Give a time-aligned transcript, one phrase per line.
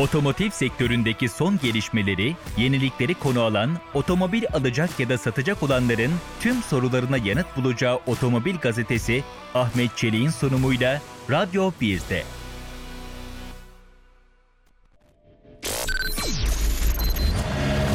[0.00, 7.16] Otomotiv sektöründeki son gelişmeleri, yenilikleri konu alan, otomobil alacak ya da satacak olanların tüm sorularına
[7.16, 9.24] yanıt bulacağı Otomobil Gazetesi
[9.54, 11.00] Ahmet Çelik'in sunumuyla
[11.30, 12.22] Radyo 1'de.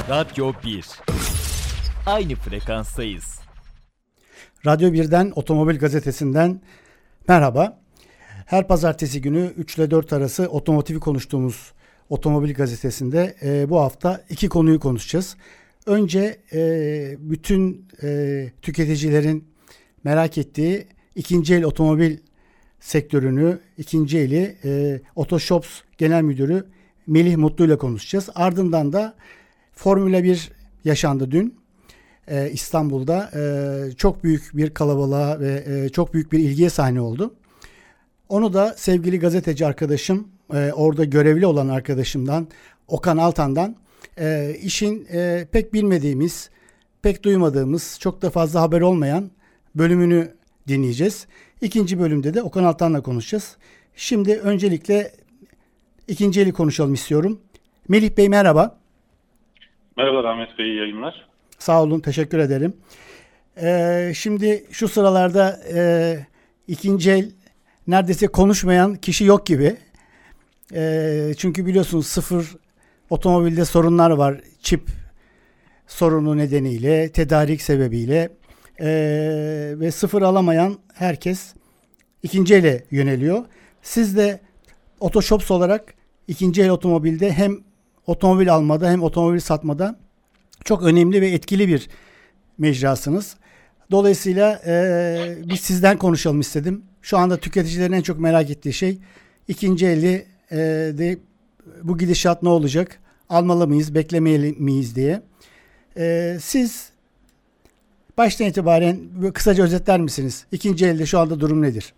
[0.09, 0.85] Radyo 1
[2.05, 3.39] Aynı frekanstayız.
[4.65, 6.61] Radyo 1'den Otomobil Gazetesi'nden
[7.27, 7.79] merhaba.
[8.45, 11.74] Her pazartesi günü 3 ile 4 arası otomotivi konuştuğumuz
[12.09, 15.35] Otomobil Gazetesi'nde e, bu hafta iki konuyu konuşacağız.
[15.85, 16.61] Önce e,
[17.19, 19.47] bütün e, tüketicilerin
[20.03, 22.17] merak ettiği ikinci el otomobil
[22.79, 26.65] sektörünü, ikinci eli e, Otoshops Genel Müdürü
[27.07, 28.29] Melih Mutlu ile konuşacağız.
[28.35, 29.15] Ardından da
[29.73, 30.51] Formula 1
[30.83, 31.55] yaşandı dün.
[32.27, 37.35] Ee, İstanbul'da e, çok büyük bir kalabalığa ve e, çok büyük bir ilgiye sahne oldu.
[38.29, 42.47] Onu da sevgili gazeteci arkadaşım, e, orada görevli olan arkadaşımdan
[42.87, 43.75] Okan Altan'dan
[44.19, 46.49] e, işin e, pek bilmediğimiz,
[47.01, 49.31] pek duymadığımız, çok da fazla haber olmayan
[49.75, 50.35] bölümünü
[50.67, 51.27] dinleyeceğiz.
[51.61, 53.57] İkinci bölümde de Okan Altan'la konuşacağız.
[53.95, 55.11] Şimdi öncelikle
[56.07, 57.41] ikinci eli konuşalım istiyorum.
[57.87, 58.77] Melih Bey merhaba.
[59.97, 61.27] Merhaba Rahmet Bey, iyi yayınlar.
[61.59, 62.73] Sağ olun, teşekkür ederim.
[63.61, 65.79] Ee, şimdi şu sıralarda e,
[66.67, 67.31] ikinci el
[67.87, 69.77] neredeyse konuşmayan kişi yok gibi.
[70.73, 72.55] E, çünkü biliyorsunuz sıfır
[73.09, 74.41] otomobilde sorunlar var.
[74.61, 74.89] Çip
[75.87, 78.29] sorunu nedeniyle, tedarik sebebiyle
[78.79, 78.87] e,
[79.79, 81.53] ve sıfır alamayan herkes
[82.23, 83.45] ikinci ele yöneliyor.
[83.81, 84.39] Siz de
[84.99, 85.93] Otoshops olarak
[86.27, 87.57] ikinci el otomobilde hem
[88.07, 89.99] otomobil almada hem otomobil satmada
[90.63, 91.89] çok önemli ve etkili bir
[92.57, 93.35] mecrasınız.
[93.91, 96.83] Dolayısıyla e, biz sizden konuşalım istedim.
[97.01, 98.97] Şu anda tüketicilerin en çok merak ettiği şey
[99.47, 100.25] ikinci eli
[100.55, 100.57] e,
[100.97, 101.17] de
[101.83, 102.99] bu gidişat ne olacak?
[103.29, 105.21] Almalı mıyız, beklemeli miyiz diye.
[105.97, 106.91] E, siz
[108.17, 108.97] baştan itibaren
[109.33, 110.47] kısaca özetler misiniz?
[110.51, 111.93] İkinci elde şu anda durum nedir?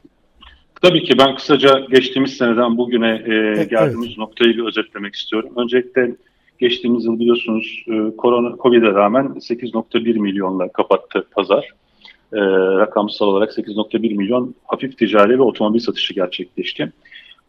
[0.81, 4.17] Tabii ki ben kısaca geçtiğimiz seneden bugüne e, geldiğimiz evet.
[4.17, 5.49] noktayı bir özetlemek istiyorum.
[5.55, 6.15] Öncelikle
[6.59, 11.73] geçtiğimiz yıl biliyorsunuz e, korona Covid'e rağmen 8.1 milyonla kapattı pazar.
[12.33, 12.39] E,
[12.77, 16.91] rakamsal olarak 8.1 milyon hafif ticari ve otomobil satışı gerçekleşti.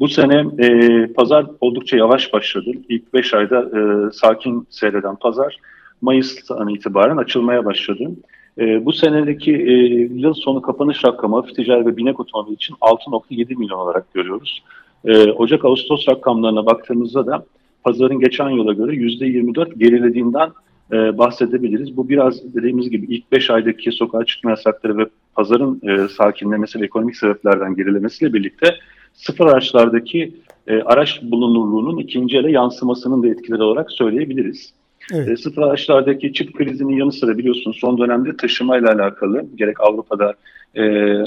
[0.01, 2.71] Bu sene e, pazar oldukça yavaş başladı.
[2.89, 5.57] İlk 5 ayda e, sakin seyreden pazar
[6.01, 8.11] Mayıs'tan itibaren açılmaya başladı.
[8.59, 9.73] E, bu senedeki e,
[10.21, 14.63] yıl sonu kapanış rakamı hafif ticari ve binek otomobil için 6.7 milyon olarak görüyoruz.
[15.05, 17.45] E, Ocak-Ağustos rakamlarına baktığımızda da
[17.85, 20.51] pazarın geçen yıla göre %24 gerilediğinden
[20.93, 21.97] e, bahsedebiliriz.
[21.97, 26.85] Bu biraz dediğimiz gibi ilk 5 aydaki sokağa çıkma yasakları ve pazarın e, sakinlemesi ve
[26.85, 28.75] ekonomik sebeplerden gerilemesiyle birlikte
[29.19, 30.35] sıfır araçlardaki
[30.67, 34.73] e, araç bulunurluğunun ikinci ele yansımasının da etkileri olarak söyleyebiliriz.
[35.15, 35.29] Evet.
[35.29, 40.35] E, sıfır araçlardaki çip krizinin yanı sıra biliyorsunuz son dönemde taşımayla alakalı gerek Avrupa'da,
[40.75, 40.85] e,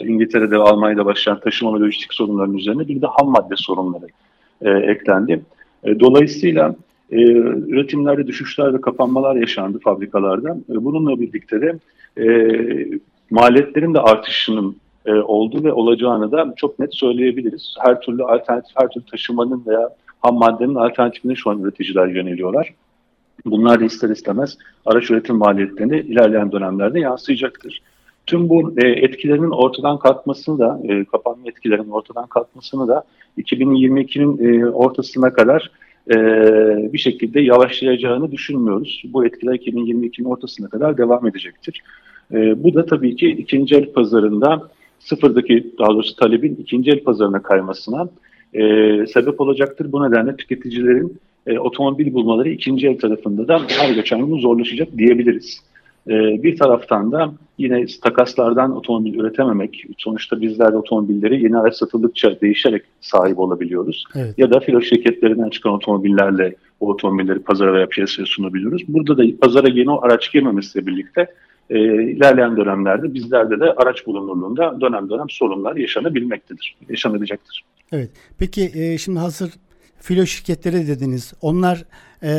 [0.07, 4.07] İngiltere'de ve Almanya'da başlayan taşıma ve lojistik sorunların üzerine bir de ham madde sorunları
[4.61, 5.41] e, eklendi.
[5.83, 6.75] E, dolayısıyla
[7.11, 10.49] e, üretimlerde düşüşler ve kapanmalar yaşandı fabrikalarda.
[10.49, 11.79] E, bununla birlikte de
[12.17, 12.25] e,
[13.31, 14.75] maliyetlerin de artışının
[15.05, 17.75] e, oldu ve olacağını da çok net söyleyebiliriz.
[17.79, 19.89] Her türlü alternatif, her türlü taşımanın veya
[20.19, 22.73] ham maddenin alternatifine şu an üreticiler yöneliyorlar.
[23.45, 27.81] Bunlar da ister istemez araç üretim maliyetlerine ilerleyen dönemlerde yansıyacaktır.
[28.25, 33.03] Tüm bu e, etkilerin ortadan kalkmasını da, e, kapanma etkilerinin ortadan kalkmasını da
[33.37, 35.71] 2022'nin e, ortasına kadar
[36.09, 36.15] e,
[36.93, 39.03] bir şekilde yavaşlayacağını düşünmüyoruz.
[39.05, 41.81] Bu etkiler 2022'nin ortasına kadar devam edecektir.
[42.33, 44.69] E, bu da tabii ki ikinci el pazarında
[45.03, 48.09] sıfırdaki daha doğrusu talebin ikinci el pazarına kaymasına
[48.53, 48.61] e,
[49.07, 49.91] sebep olacaktır.
[49.91, 51.17] Bu nedenle tüketicilerin
[51.47, 55.61] e, otomobil bulmaları ikinci el tarafında da her geçen gün zorlaşacak diyebiliriz.
[56.07, 56.13] E,
[56.43, 62.81] bir taraftan da yine takaslardan otomobil üretememek, sonuçta bizler de otomobilleri yeni araç satıldıkça değişerek
[63.01, 64.03] sahip olabiliyoruz.
[64.15, 64.33] Evet.
[64.37, 68.81] Ya da filo şirketlerinden çıkan otomobillerle o otomobilleri pazara veya piyasaya sunabiliyoruz.
[68.87, 71.27] Burada da pazara yeni o araç girmemesiyle birlikte
[71.69, 77.63] e, ilerleyen dönemlerde bizlerde de araç bulunurluğunda dönem dönem sorunlar yaşanabilmektedir, yaşanabilecektir.
[77.91, 78.09] Evet.
[78.37, 79.51] Peki e, şimdi hazır
[79.99, 81.33] filo şirketleri dediniz.
[81.41, 81.83] Onlar
[82.23, 82.29] e,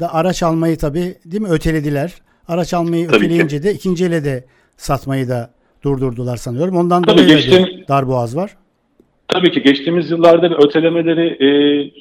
[0.00, 2.14] da araç almayı tabii değil mi ötelediler.
[2.48, 3.62] Araç almayı tabii öteleyince ki.
[3.62, 4.44] de ikinci ele de
[4.76, 5.50] satmayı da
[5.82, 6.76] durdurdular sanıyorum.
[6.76, 8.56] Ondan tabii dolayı geçtim, darboğaz var.
[9.34, 11.48] Tabii ki geçtiğimiz yıllarda bir ötelemeleri e,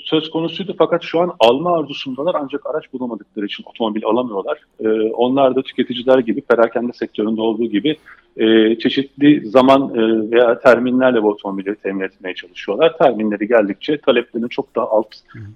[0.05, 4.59] söz konusuydu fakat şu an alma arzusundalar ancak araç bulamadıkları için otomobil alamıyorlar.
[4.79, 7.97] E, onlar da tüketiciler gibi perakende sektöründe olduğu gibi
[8.37, 12.97] e, çeşitli zaman e, veya terminlerle bu otomobilleri temin etmeye çalışıyorlar.
[12.97, 15.07] Terminleri geldikçe taleplerinin çok daha alt,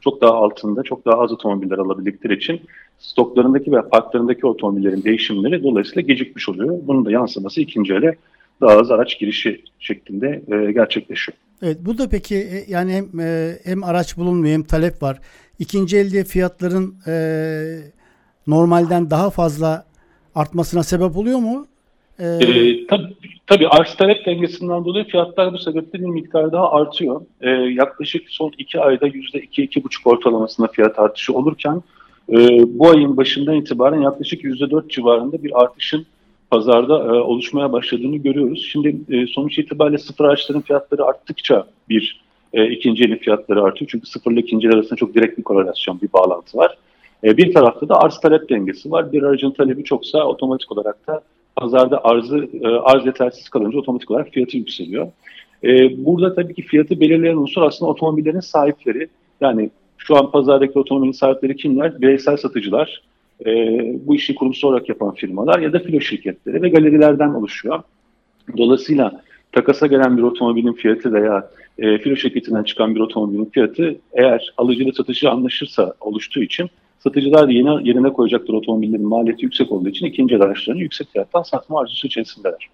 [0.02, 2.62] çok daha altında, çok daha az otomobiller alabildikleri için
[3.00, 6.80] stoklarındaki ve parklarındaki otomobillerin değişimleri dolayısıyla gecikmiş oluyor.
[6.82, 8.16] Bunun da yansıması ikinci ele
[8.62, 11.38] daha az araç girişi şeklinde e, gerçekleşiyor.
[11.62, 15.20] Evet bu da peki e, yani hem, e, hem araç bulunmuyor hem talep var.
[15.60, 17.16] İkinci elde fiyatların e,
[18.48, 19.86] normalden daha fazla
[20.36, 21.68] artmasına sebep oluyor mu?
[22.20, 23.16] Ee, ee, tabii,
[23.48, 27.22] tabii arz talep dengesinden dolayı fiyatlar bu sebeple bir miktar daha artıyor.
[27.42, 31.84] Ee, yaklaşık son iki ayda yüzde iki, iki buçuk ortalamasında fiyat artışı olurken
[32.30, 32.38] e,
[32.80, 36.06] bu ayın başından itibaren yaklaşık yüzde dört civarında bir artışın
[36.52, 38.68] pazarda e, oluşmaya başladığını görüyoruz.
[38.72, 42.22] Şimdi e, sonuç itibariyle sıfır araçların fiyatları arttıkça bir
[42.54, 43.90] e, ikinci elin fiyatları artıyor.
[43.92, 46.78] Çünkü sıfırla ikinci arasında çok direkt bir korelasyon, bir bağlantı var.
[47.24, 49.12] E, bir tarafta da arz talep dengesi var.
[49.12, 51.22] Bir aracın talebi çoksa otomatik olarak da
[51.56, 55.08] pazarda arzı e, arz yetersiz kalınca otomatik olarak fiyatı yükseliyor.
[55.64, 59.08] E, burada tabii ki fiyatı belirleyen unsur aslında otomobillerin sahipleri.
[59.42, 62.02] Yani şu an pazardaki otomobilin sahipleri kimler?
[62.02, 63.02] Bireysel satıcılar,
[63.46, 63.52] e,
[64.08, 67.84] bu işi kurumsal olarak yapan firmalar ya da filo şirketleri ve galerilerden oluşuyor.
[68.58, 74.54] Dolayısıyla takasa gelen bir otomobilin fiyatı veya e, filo şirketinden çıkan bir otomobilin fiyatı eğer
[74.58, 76.70] alıcı ile satıcı anlaşırsa oluştuğu için
[77.00, 81.44] satıcılar da yeni, yerine koyacaklar otomobillerin maliyeti yüksek olduğu için ikinci el araçlarını yüksek fiyattan
[81.44, 82.70] satma arzusu içerisindeler.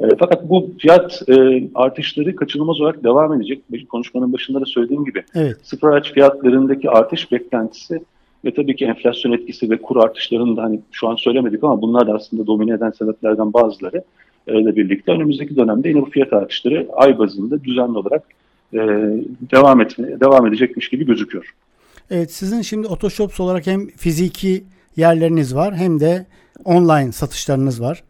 [0.00, 3.62] E, fakat bu fiyat e, artışları kaçınılmaz olarak devam edecek.
[3.88, 5.56] Konuşmanın başında da söylediğim gibi evet.
[5.62, 8.00] sıfır araç fiyatlarındaki artış beklentisi
[8.44, 12.06] ve tabii ki enflasyon etkisi ve kur artışlarını da hani şu an söylemedik ama bunlar
[12.06, 14.04] da aslında domine eden sebeplerden bazıları
[14.48, 18.22] ile birlikte önümüzdeki dönemde yine bu fiyat artışları ay bazında düzenli olarak
[18.72, 18.78] e,
[19.52, 21.54] devam etmeye devam edecekmiş gibi gözüküyor.
[22.10, 24.64] Evet sizin şimdi Otoshops olarak hem fiziki
[24.96, 26.26] yerleriniz var hem de
[26.64, 28.04] online satışlarınız var.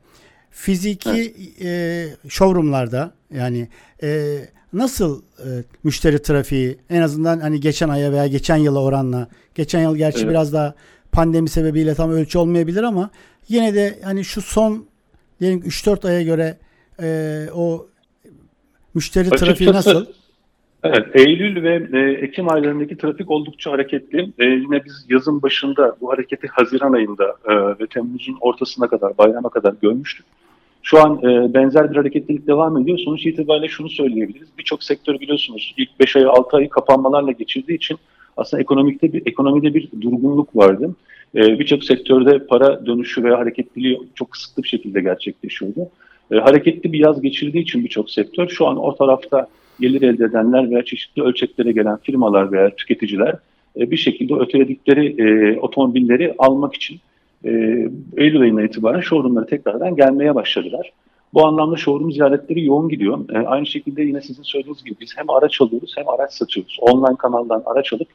[0.51, 1.65] Fiziki evet.
[1.65, 3.69] e, showroomlarda yani
[4.03, 4.39] e,
[4.73, 5.49] nasıl e,
[5.85, 10.31] müşteri trafiği en azından hani geçen aya veya geçen yıla oranla geçen yıl gerçi evet.
[10.31, 10.75] biraz daha
[11.13, 13.11] pandemi sebebiyle tam ölçü olmayabilir ama
[13.49, 14.85] yine de hani şu son
[15.41, 16.57] diyelim 3-4 aya göre
[17.03, 17.87] e, o
[18.95, 20.07] müşteri Açıkçası, trafiği nasıl?
[20.85, 24.33] Evet, Eylül ve e, Ekim aylarındaki trafik oldukça hareketli.
[24.39, 29.49] E, yine biz yazın başında bu hareketi Haziran ayında e, ve Temmuz'un ortasına kadar, bayrama
[29.49, 30.27] kadar görmüştük.
[30.91, 32.99] Şu an e, benzer bir hareketlilik devam ediyor.
[32.99, 34.49] Sonuç itibariyle şunu söyleyebiliriz.
[34.59, 37.97] Birçok sektör biliyorsunuz ilk 5 ayı 6 ayı kapanmalarla geçirdiği için
[38.37, 40.95] aslında ekonomikte bir ekonomide bir durgunluk vardı.
[41.35, 45.89] E, Birçok sektörde para dönüşü veya hareketliliği çok kısıtlı bir şekilde gerçekleşiyordu.
[46.33, 49.47] E, hareketli bir yaz geçirdiği için birçok sektör şu an o tarafta
[49.81, 53.37] gelir elde edenler veya çeşitli ölçeklere gelen firmalar veya tüketiciler
[53.77, 57.01] e, bir şekilde öteledikleri e, otomobilleri almak için
[57.45, 57.51] e,
[58.17, 60.93] Eylül ayından itibaren showroomlara tekrardan gelmeye başladılar.
[61.35, 63.19] Bu anlamda showroom ziyaretleri yoğun gidiyor.
[63.35, 66.79] E, aynı şekilde yine sizin söylediğiniz gibi biz hem araç alıyoruz hem araç satıyoruz.
[66.81, 68.09] Online kanaldan araç alıp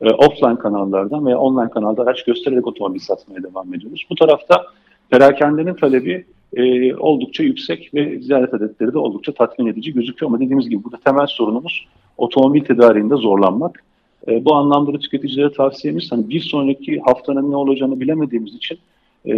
[0.00, 4.06] e, offline kanallardan veya online kanalda araç göstererek otomobil satmaya devam ediyoruz.
[4.10, 4.64] Bu tarafta
[5.10, 6.24] perakendenin talebi
[6.56, 10.30] e, oldukça yüksek ve ziyaret adetleri de oldukça tatmin edici gözüküyor.
[10.30, 11.86] Ama dediğimiz gibi burada temel sorunumuz
[12.18, 13.82] otomobil tedariğinde zorlanmak.
[14.28, 18.78] E, bu anlamda da tüketicilere tavsiyemiz hani bir sonraki haftanın ne olacağını bilemediğimiz için
[19.24, 19.32] e,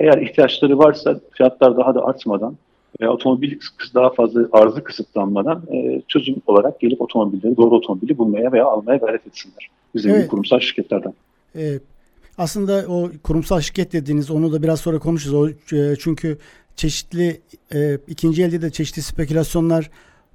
[0.00, 2.56] eğer ihtiyaçları varsa fiyatlar daha da artmadan
[3.00, 3.58] ve otomobil
[3.94, 9.26] daha fazla arzı kısıtlanmadan e, çözüm olarak gelip otomobilleri, doğru otomobili bulmaya veya almaya gayret
[9.26, 9.70] etsinler.
[9.94, 10.28] Bizim evet.
[10.28, 11.12] kurumsal şirketlerden.
[11.56, 11.78] E,
[12.38, 15.34] aslında o kurumsal şirket dediğiniz onu da biraz sonra konuşuruz.
[15.34, 16.38] O, e, çünkü
[16.76, 17.40] çeşitli
[17.74, 19.90] e, ikinci elde de çeşitli spekülasyonlar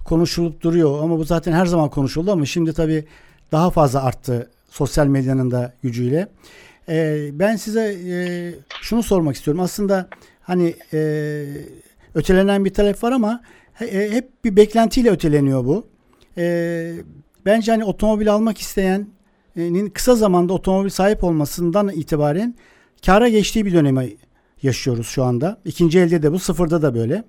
[0.05, 3.05] konuşulup duruyor ama bu zaten her zaman konuşuldu ama şimdi tabii
[3.51, 6.27] daha fazla arttı sosyal medyanın da gücüyle.
[6.89, 8.15] E, ben size e,
[8.81, 9.61] şunu sormak istiyorum.
[9.61, 10.07] Aslında
[10.41, 11.43] hani e,
[12.15, 13.41] ötelenen bir talep var ama
[13.81, 15.87] e, hep bir beklentiyle öteleniyor bu.
[16.37, 16.93] E,
[17.45, 22.55] bence hani otomobil almak isteyenin kısa zamanda otomobil sahip olmasından itibaren
[23.05, 24.17] kara geçtiği bir dönemi
[24.61, 25.61] yaşıyoruz şu anda.
[25.65, 27.23] İkinci elde de bu, sıfırda da böyle.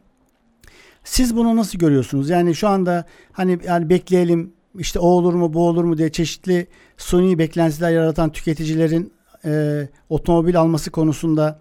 [1.05, 2.31] Siz bunu nasıl görüyorsunuz?
[2.31, 6.67] Yani şu anda hani yani bekleyelim işte o olur mu bu olur mu diye çeşitli
[6.97, 9.13] suni beklentiler yaratan tüketicilerin
[9.45, 11.61] e, otomobil alması konusunda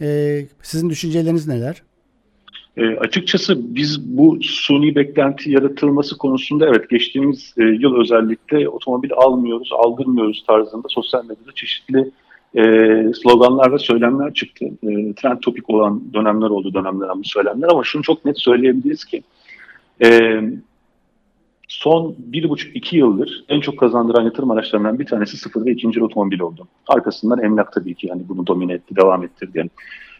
[0.00, 1.82] e, sizin düşünceleriniz neler?
[2.76, 9.70] E, açıkçası biz bu suni beklenti yaratılması konusunda evet geçtiğimiz e, yıl özellikle otomobil almıyoruz,
[9.72, 12.10] aldırmıyoruz tarzında sosyal medyada çeşitli
[12.56, 12.62] e,
[13.22, 14.64] sloganlar ve söylemler çıktı.
[14.64, 19.22] E, trend topik olan dönemler oldu dönemler bu söylemler ama şunu çok net söyleyebiliriz ki
[20.04, 20.40] e,
[21.80, 26.04] son bir buçuk iki yıldır en çok kazandıran yatırım araçlarından bir tanesi sıfır ve ikinci
[26.04, 26.68] otomobil oldu.
[26.86, 29.70] Arkasından emlak tabii ki yani bunu domine etti, devam ettirdi.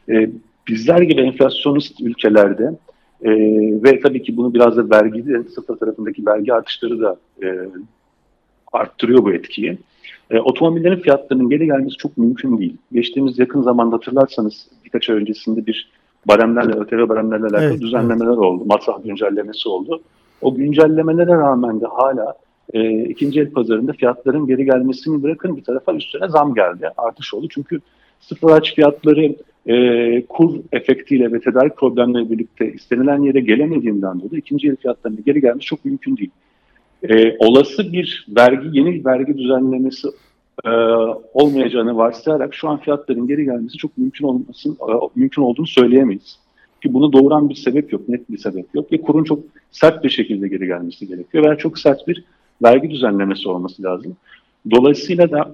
[0.09, 0.31] E,
[0.69, 2.79] bizler gibi enflasyonist ülkelerde
[3.23, 3.31] e,
[3.83, 7.49] ve tabii ki bunu biraz da vergi de sıfır tarafındaki vergi artışları da e,
[8.73, 9.79] arttırıyor bu etkiyi.
[10.31, 12.77] E, otomobillerin fiyatlarının geri gelmesi çok mümkün değil.
[12.93, 15.91] Geçtiğimiz yakın zamanda hatırlarsanız birkaç ay öncesinde bir
[16.29, 18.39] baremlerle, ÖTV baremlerle alakalı evet, düzenlemeler evet.
[18.39, 18.65] oldu.
[18.67, 20.01] Matrah güncellemesi oldu.
[20.45, 22.35] O güncellemelere rağmen de hala
[22.73, 26.89] e, ikinci el pazarında fiyatların geri gelmesini bırakın bir tarafa üstüne zam geldi.
[26.97, 27.47] Artış oldu.
[27.51, 27.81] Çünkü
[28.21, 29.37] sıfır araç fiyatları
[29.67, 35.41] e, kur efektiyle ve tedarik problemleriyle birlikte istenilen yere gelemediğinden dolayı ikinci el fiyatlarının geri
[35.41, 36.31] gelmesi çok mümkün değil.
[37.09, 40.09] E, olası bir vergi, yeni bir vergi düzenlemesi
[40.65, 40.71] e,
[41.35, 46.44] olmayacağını varsayarak şu an fiyatların geri gelmesi çok mümkün olması e, mümkün olduğunu söyleyemeyiz.
[46.85, 49.39] Ki bunu doğuran bir sebep yok, net bir sebep yok ve kurun çok
[49.71, 52.25] sert bir şekilde geri gelmesi gerekiyor veya çok sert bir
[52.63, 54.17] vergi düzenlemesi olması lazım.
[54.71, 55.53] Dolayısıyla da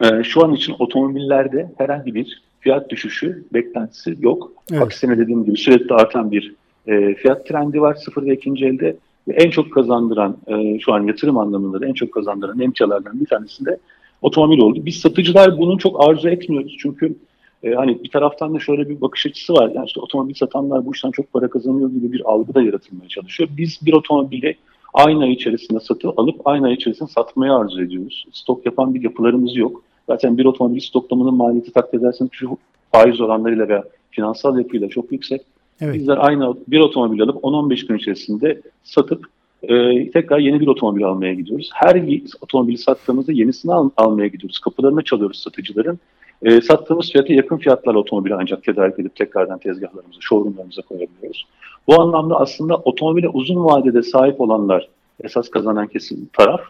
[0.00, 4.52] e, şu an için otomobillerde herhangi bir fiyat düşüşü beklentisi yok.
[4.72, 4.82] Evet.
[4.82, 6.54] Aksine dediğim gibi sürekli artan bir
[6.86, 8.96] e, fiyat trendi var sıfır ve ikinci elde.
[9.28, 13.26] Ve en çok kazandıran, e, şu an yatırım anlamında da en çok kazandıran emtialardan bir
[13.26, 13.78] tanesi de
[14.22, 14.86] otomobil oldu.
[14.86, 16.76] Biz satıcılar bunun çok arzu etmiyoruz.
[16.78, 17.14] Çünkü
[17.62, 19.70] e, hani bir taraftan da şöyle bir bakış açısı var.
[19.74, 23.50] Yani işte otomobil satanlar bu işten çok para kazanıyor gibi bir algı da yaratılmaya çalışıyor.
[23.56, 24.56] Biz bir otomobili
[24.94, 28.26] aynı ay içerisinde satıp alıp aynı ay içerisinde satmayı arzu ediyoruz.
[28.32, 29.82] Stok yapan bir yapılarımız yok.
[30.06, 32.58] Zaten bir otomobil stoklamanın maliyeti takdir ederseniz şu
[32.92, 35.42] faiz oranlarıyla veya finansal yapıyla çok yüksek.
[35.80, 35.94] Evet.
[35.94, 39.26] Bizler aynı bir otomobil alıp 10-15 gün içerisinde satıp
[39.62, 41.70] e, tekrar yeni bir otomobil almaya gidiyoruz.
[41.74, 44.58] Her otomobili sattığımızda yenisini al, almaya gidiyoruz.
[44.58, 45.98] Kapılarına çalıyoruz satıcıların.
[46.42, 51.46] E, sattığımız fiyata yakın fiyatlarla otomobili ancak tedarik edip tekrardan tezgahlarımıza, showroomlarımıza koyabiliyoruz.
[51.88, 54.88] Bu anlamda aslında otomobile uzun vadede sahip olanlar
[55.24, 56.60] esas kazanan kesim taraf.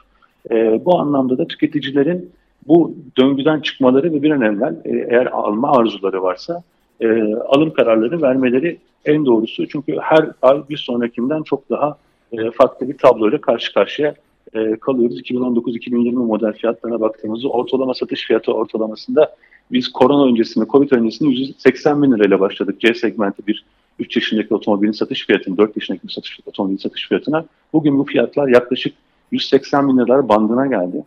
[0.51, 2.31] E, bu anlamda da tüketicilerin
[2.69, 6.63] bu döngüden çıkmaları ve bir an evvel e, eğer alma arzuları varsa
[7.01, 9.69] e, alım kararları vermeleri en doğrusu.
[9.69, 11.97] Çünkü her ay bir sonrakinden çok daha
[12.33, 14.15] e, farklı bir tabloyla karşı karşıya
[14.55, 15.21] e, kalıyoruz.
[15.21, 19.37] 2019-2020 model fiyatlarına baktığımızda ortalama satış fiyatı ortalamasında
[19.73, 22.81] biz korona öncesinde, Covid öncesinde 180 bin lirayla başladık.
[22.81, 23.65] C segmenti bir
[23.99, 27.45] 3 yaşındaki otomobilin satış fiyatını, 4 yaşındaki bir satış, otomobilin satış fiyatına.
[27.73, 28.95] Bugün bu fiyatlar yaklaşık
[29.33, 31.05] 180 bin liralar bandına geldi.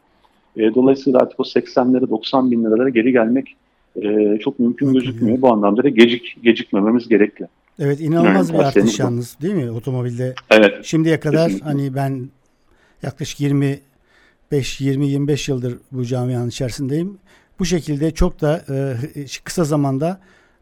[0.58, 3.56] E, dolayısıyla artık o 80'lere 90 bin liralara geri gelmek
[4.02, 5.42] e, çok mümkün gözükmüyor.
[5.42, 7.48] Bu anlamda da gecik gecikmememiz gerekli.
[7.80, 10.36] Evet inanılmaz yani, bir artış yalnız değil mi otomobilde?
[10.52, 10.74] Evet.
[10.84, 11.66] Şimdiye kadar kesinlikle.
[11.66, 12.30] hani ben
[13.04, 13.82] yaklaşık 25
[14.52, 17.18] 20-25 yıldır bu camianın içerisindeyim.
[17.60, 18.62] Bu şekilde çok da
[19.16, 20.20] e, kısa zamanda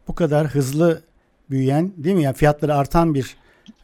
[0.08, 1.02] bu kadar hızlı
[1.50, 2.22] büyüyen değil mi?
[2.22, 3.36] Yani fiyatları artan bir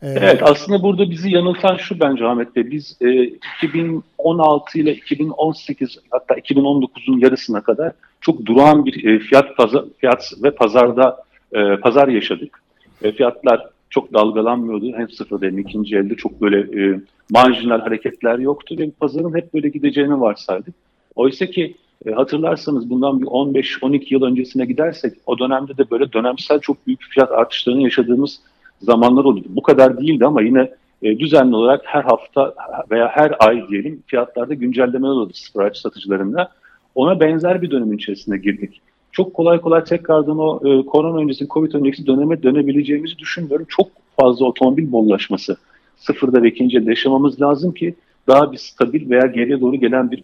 [0.03, 2.71] e, Evet aslında burada bizi yanıltan şu bence Ahmet Bey.
[2.71, 3.23] Biz e,
[3.57, 10.51] 2016 ile 2018 hatta 2019'un yarısına kadar çok durağan bir e, fiyat pazar, fiyat ve
[10.51, 12.63] pazarda e, pazar yaşadık.
[13.03, 14.93] E, fiyatlar çok dalgalanmıyordu.
[14.97, 17.01] Hem sıfırda hem ikinci elde çok böyle e,
[17.31, 20.75] marjinal hareketler yoktu ve pazarın hep böyle gideceğini varsaydık.
[21.15, 21.75] Oysa ki
[22.07, 27.03] e, hatırlarsanız bundan bir 15-12 yıl öncesine gidersek o dönemde de böyle dönemsel çok büyük
[27.03, 28.41] fiyat artışlarını yaşadığımız
[28.83, 29.43] zamanlar oldu.
[29.49, 30.71] Bu kadar değildi ama yine
[31.03, 32.55] e, düzenli olarak her hafta
[32.91, 36.53] veya her ay diyelim fiyatlarda güncellemeler oldu sıfır satıcılarında.
[36.95, 38.81] Ona benzer bir dönemin içerisine girdik.
[39.13, 43.67] Çok kolay kolay tekrardan o e, korona öncesi, covid öncesi döneme dönebileceğimizi düşünmüyorum.
[43.69, 45.57] Çok fazla otomobil bollaşması
[45.97, 47.95] sıfırda ve ikinci yaşamamız lazım ki
[48.29, 50.23] daha bir stabil veya geriye doğru gelen bir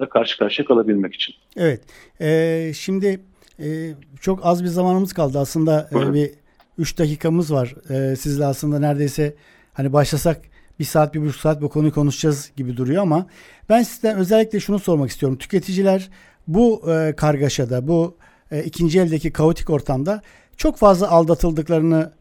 [0.00, 1.34] pazarla karşı karşıya kalabilmek için.
[1.56, 1.80] Evet.
[2.20, 3.20] Ee, şimdi
[3.58, 5.38] e, çok az bir zamanımız kaldı.
[5.38, 6.30] Aslında e, bir
[6.78, 7.74] 3 dakikamız var.
[7.90, 9.34] E, sizle aslında neredeyse
[9.74, 10.40] hani başlasak
[10.78, 13.26] bir saat, bir buçuk saat bu konuyu konuşacağız gibi duruyor ama
[13.68, 15.38] ben sizden özellikle şunu sormak istiyorum.
[15.38, 16.10] Tüketiciler
[16.48, 18.16] bu e, kargaşada, bu
[18.50, 20.22] e, ikinci eldeki kaotik ortamda
[20.56, 22.12] çok fazla aldatıldıklarını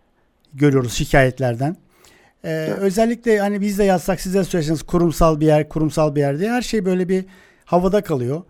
[0.53, 1.75] görüyoruz şikayetlerden.
[2.43, 2.79] Ee, evet.
[2.79, 6.61] Özellikle hani biz de yazsak size söyleseniz kurumsal bir yer, kurumsal bir yer diye her
[6.61, 7.25] şey böyle bir
[7.69, 8.41] havada kalıyor.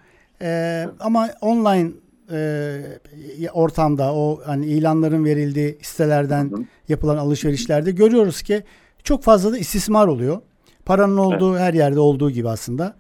[0.42, 1.92] Ee, ama online
[2.32, 8.64] e, ortamda o hani ilanların verildiği sitelerden yapılan alışverişlerde görüyoruz ki
[9.04, 10.42] çok fazla da istismar oluyor.
[10.86, 11.62] Paranın olduğu evet.
[11.62, 12.96] her yerde olduğu gibi aslında.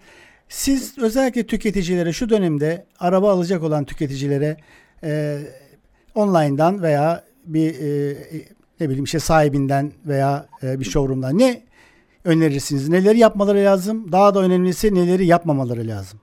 [0.49, 4.57] Siz özellikle tüketicilere şu dönemde araba alacak olan tüketicilere
[5.03, 5.39] e,
[6.15, 8.17] online'dan veya bir e,
[8.79, 11.68] ne bileyim işte sahibinden veya e, bir showroom'dan ne
[12.29, 12.89] önerirsiniz?
[12.89, 14.11] Neleri yapmaları lazım?
[14.11, 16.19] Daha da önemlisi neleri yapmamaları lazım?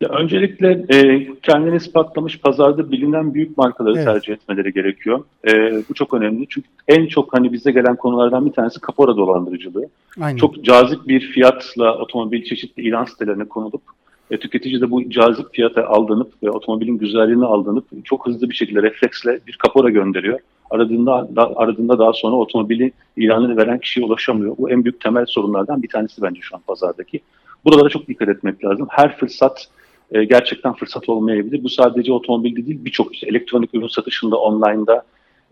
[0.00, 4.04] Ya öncelikle e, kendini ispatlamış pazarda bilinen büyük markaları evet.
[4.04, 5.24] tercih etmeleri gerekiyor.
[5.48, 9.88] E, bu çok önemli çünkü en çok hani bize gelen konulardan bir tanesi kapora dolandırıcılığı.
[10.20, 10.36] Aynen.
[10.36, 13.82] Çok cazip bir fiyatla otomobil çeşitli ilan sitelerine konulup
[14.30, 18.82] e, tüketici de bu cazip fiyata aldanıp ve otomobilin güzelliğini aldanıp çok hızlı bir şekilde
[18.82, 20.38] refleksle bir kapora gönderiyor.
[20.72, 24.58] Aradığında, da, aradığında daha sonra otomobili ilanını veren kişiye ulaşamıyor.
[24.58, 27.20] Bu en büyük temel sorunlardan bir tanesi bence şu an pazardaki.
[27.64, 28.86] Buralara çok dikkat etmek lazım.
[28.90, 29.68] Her fırsat
[30.12, 31.64] e, gerçekten fırsat olmayabilir.
[31.64, 35.02] Bu sadece otomobilde değil birçok işte elektronik ürün satışında online'da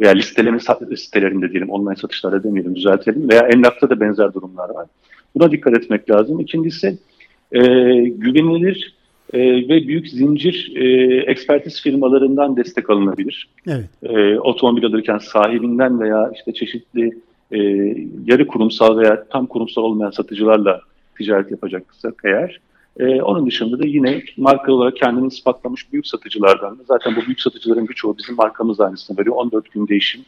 [0.01, 0.59] veya listeleme
[0.97, 4.87] sitelerinde diyelim online satışlarda demeyelim düzeltelim veya emlakta da benzer durumlar var.
[5.35, 6.41] Buna dikkat etmek lazım.
[6.41, 6.99] İkincisi
[7.53, 7.61] e,
[8.09, 9.00] güvenilir
[9.33, 13.49] e, ve büyük zincir e, ekspertiz firmalarından destek alınabilir.
[13.67, 13.89] Evet.
[14.03, 17.11] E, otomobil alırken sahibinden veya işte çeşitli
[17.53, 17.59] e,
[18.27, 20.81] yarı kurumsal veya tam kurumsal olmayan satıcılarla
[21.19, 22.61] ticaret yapacaksak eğer
[22.99, 27.89] ee, onun dışında da yine marka olarak kendini ispatlamış büyük satıcılardan zaten bu büyük satıcıların
[27.89, 29.37] birçoğu bizim markamız aynısını veriyor.
[29.37, 30.21] 14 gün değişim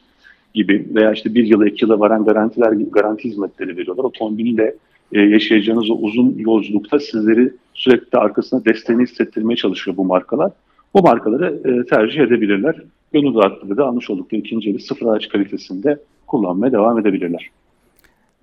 [0.54, 4.04] gibi veya işte bir yıla iki yıla varan garantiler garanti hizmetleri veriyorlar.
[4.04, 4.74] Otomobille
[5.12, 10.52] e, yaşayacağınız o uzun yolculukta sizleri sürekli arkasına desteğini hissettirmeye çalışıyor bu markalar.
[10.94, 12.82] Bu markaları e, tercih edebilirler.
[13.12, 17.50] Gönül rahatlığı da almış oldukları ikinci eli sıfır araç kalitesinde kullanmaya devam edebilirler.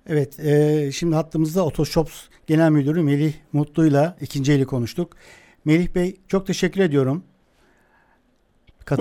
[0.06, 5.12] Evet, e, şimdi hattımızda Otoshops Genel Müdürü Melih Mutlu'yla ikinci eli konuştuk.
[5.64, 7.22] Melih Bey çok teşekkür ediyorum.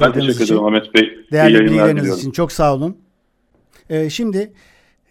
[0.01, 1.25] Ben teşekkür ederim Ahmet Bey.
[1.31, 2.97] Değerli bilgileriniz için çok sağ olun.
[3.89, 4.53] E, şimdi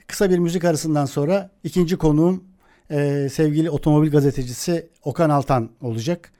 [0.06, 2.44] kısa bir müzik arasından sonra ikinci konuğum
[2.90, 6.32] e, sevgili otomobil gazetecisi Okan Altan olacak.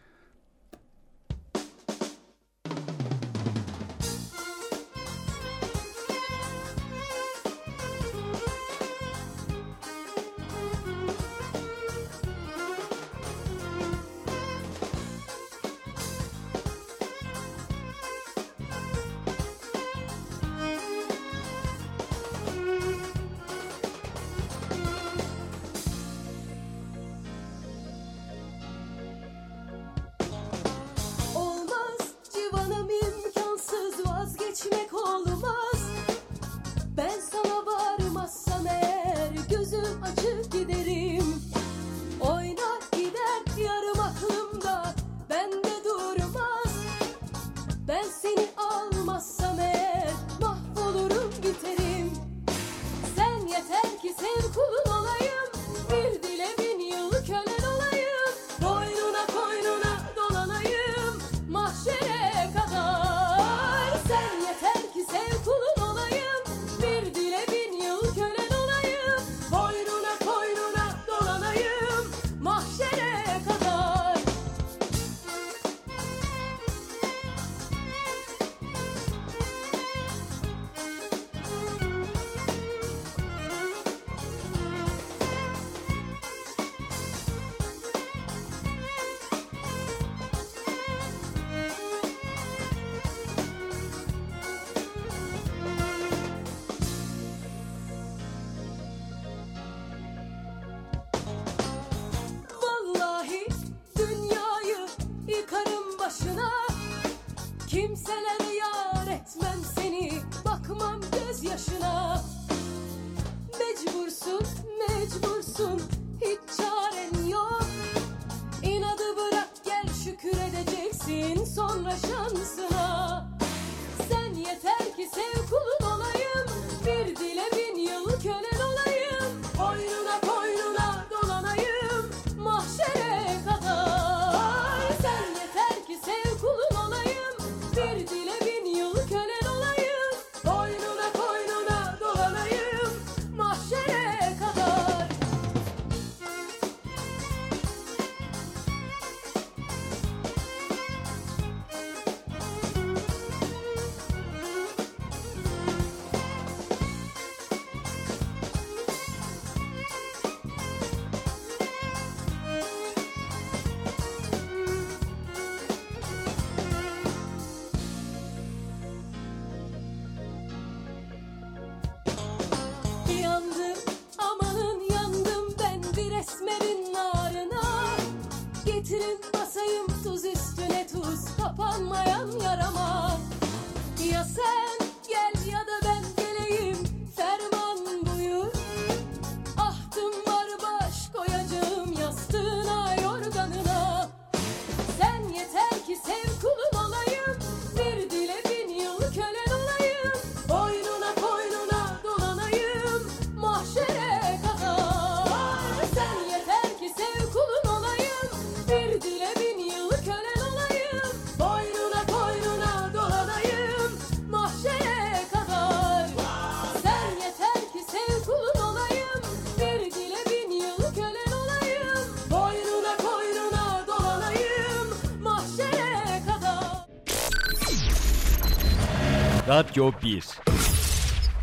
[229.59, 230.25] Radyo 1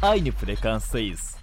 [0.01, 1.35] Aynı frekanstayız.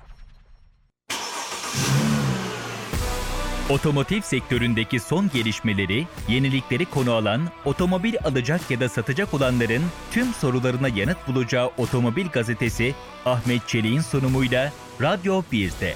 [3.71, 10.89] Otomotiv sektöründeki son gelişmeleri, yenilikleri konu alan, otomobil alacak ya da satacak olanların tüm sorularına
[10.89, 12.95] yanıt bulacağı Otomobil Gazetesi
[13.27, 15.95] Ahmet Çelik'in sunumuyla Radyo 1'de.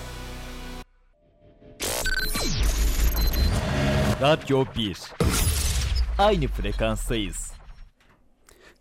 [4.20, 4.96] Radyo 1
[6.18, 7.45] Aynı frekanstayız.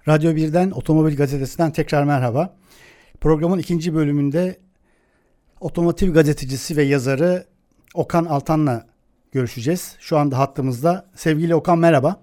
[0.08, 2.54] Radyo 1'den Otomobil Gazetesi'nden tekrar merhaba.
[3.22, 4.56] Programın ikinci bölümünde
[5.62, 7.44] otomotiv gazetecisi ve yazarı
[7.94, 8.86] Okan Altan'la
[9.32, 9.96] görüşeceğiz.
[10.00, 11.06] Şu anda hattımızda.
[11.15, 12.20] Sevgili Okan merhaba.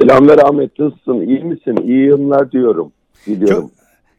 [0.00, 1.20] Selamlar Ahmet nasılsın?
[1.20, 1.76] İyi misin?
[1.76, 2.92] İyi yıllar diyorum.
[3.26, 3.60] Gidiyorum.
[3.60, 3.70] Çok,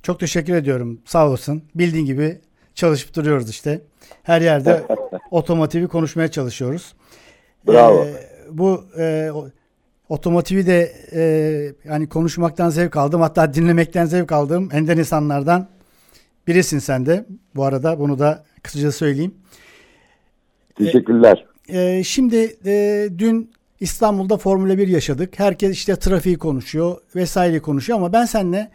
[0.04, 1.00] çok teşekkür ediyorum.
[1.06, 1.64] Sağ olasın.
[1.76, 2.38] Bildiğin gibi
[2.76, 3.82] çalışıp duruyoruz işte.
[4.24, 4.84] Her yerde
[5.32, 6.94] otomotivi konuşmaya çalışıyoruz.
[7.68, 8.06] Bravo.
[8.06, 8.14] Ee,
[8.52, 9.32] bu e,
[10.10, 11.22] otomotivi de e,
[11.90, 13.22] yani konuşmaktan zevk aldım.
[13.22, 15.68] Hatta dinlemekten zevk aldığım ender insanlardan
[16.48, 17.26] birisin sen de.
[17.56, 19.36] Bu arada bunu da kısaca söyleyeyim.
[20.78, 21.46] Teşekkürler.
[21.70, 25.40] E, şimdi e, dün İstanbul'da Formula 1 yaşadık.
[25.40, 28.72] Herkes işte trafiği konuşuyor vesaire konuşuyor ama ben seninle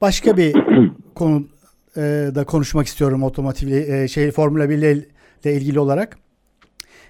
[0.00, 0.54] başka bir
[1.14, 1.46] konu
[1.96, 2.00] e,
[2.34, 4.92] da konuşmak istiyorum otomotiv e, şey Formula 1 ile,
[5.44, 6.18] ile ilgili olarak.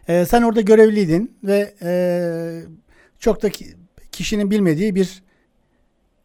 [0.09, 1.91] E, sen orada görevliydin ve e,
[3.21, 3.49] çok da
[4.13, 5.23] kişinin bilmediği bir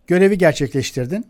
[0.08, 1.26] görevi gerçekleştirdin.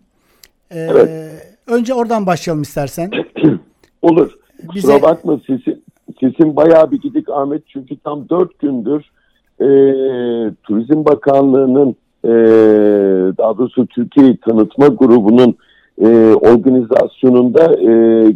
[0.72, 1.58] E, evet.
[1.68, 3.10] Önce oradan başlayalım istersen.
[4.02, 4.32] Olur.
[4.76, 4.88] Bize...
[4.88, 5.84] Kusura bakma sesin,
[6.20, 9.12] sesin bayağı bir gidik Ahmet çünkü tam dört gündür
[9.60, 9.68] e,
[10.64, 12.32] Turizm Bakanlığı'nın e,
[13.38, 15.56] daha doğrusu Türkiye Tanıtma Grubu'nun
[16.02, 17.92] e, organizasyonunda e,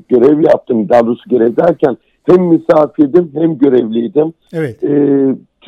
[0.09, 0.89] görev yaptım.
[0.89, 4.33] Daha doğrusu görev derken hem misafirdim hem görevliydim.
[4.53, 4.83] Evet.
[4.83, 4.89] E,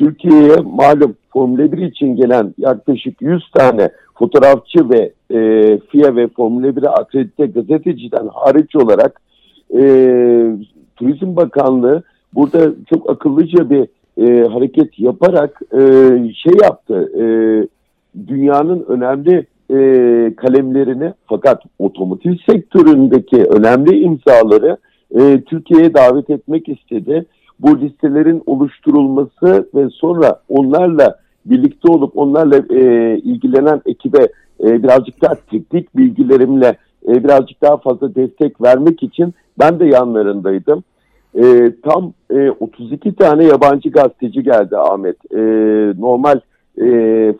[0.02, 5.38] Türkiye'ye malum Formula 1 için gelen yaklaşık 100 tane fotoğrafçı ve e,
[5.78, 9.20] FIA ve Formula 1'e akredite gazeteciden hariç olarak
[9.74, 9.82] e,
[10.96, 12.02] Turizm Bakanlığı
[12.34, 13.86] burada çok akıllıca bir
[14.18, 15.80] e, hareket yaparak e,
[16.34, 17.12] şey yaptı.
[17.18, 17.24] E,
[18.28, 19.76] dünyanın önemli e,
[20.36, 24.76] kalemlerini fakat otomotiv sektöründeki önemli imzaları
[25.14, 27.26] e, Türkiye'ye davet etmek istedi.
[27.62, 34.28] Bu listelerin oluşturulması ve sonra onlarla birlikte olup onlarla e, ilgilenen ekibe
[34.60, 36.76] e, birazcık daha teknik bilgilerimle
[37.08, 40.84] e, birazcık daha fazla destek vermek için ben de yanlarındaydım.
[41.34, 45.16] E, tam e, 32 tane yabancı gazeteci geldi Ahmet.
[45.34, 45.40] E,
[45.98, 46.40] normal
[46.78, 46.86] e,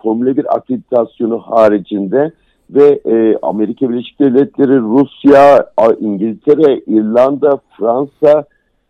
[0.02, 2.32] Formula 1 akreditasyonu haricinde
[2.70, 5.66] ve e, Amerika Birleşik Devletleri, Rusya,
[6.00, 8.44] İngiltere, İrlanda, Fransa,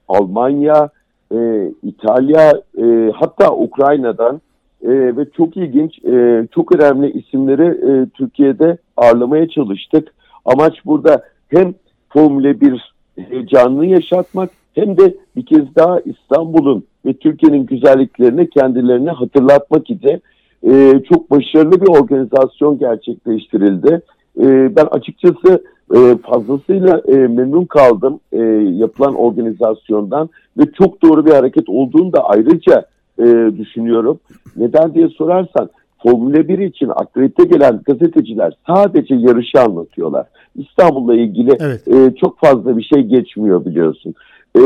[0.09, 0.91] Almanya,
[1.33, 4.41] e, İtalya, e, hatta Ukrayna'dan
[4.83, 10.15] e, ve çok ilginç, e, çok önemli isimleri e, Türkiye'de ağırlamaya çalıştık.
[10.45, 11.75] Amaç burada hem
[12.09, 12.95] Formula 1
[13.29, 20.23] heyecanını yaşatmak hem de bir kez daha İstanbul'un ve Türkiye'nin güzelliklerini kendilerine hatırlatmak için
[20.71, 24.01] e, çok başarılı bir organizasyon gerçekleştirildi.
[24.41, 28.39] E, ben açıkçası e, fazlasıyla e, memnun kaldım e,
[28.77, 32.85] yapılan organizasyondan ve çok doğru bir hareket olduğunu da ayrıca
[33.19, 34.21] e, düşünüyorum.
[34.57, 35.71] Neden diye sorarsan
[36.03, 40.27] Formula 1 için akredite gelen gazeteciler sadece yarışı anlatıyorlar.
[40.55, 41.89] İstanbul'la ilgili evet.
[41.89, 44.15] e, çok fazla bir şey geçmiyor biliyorsun.
[44.55, 44.61] E,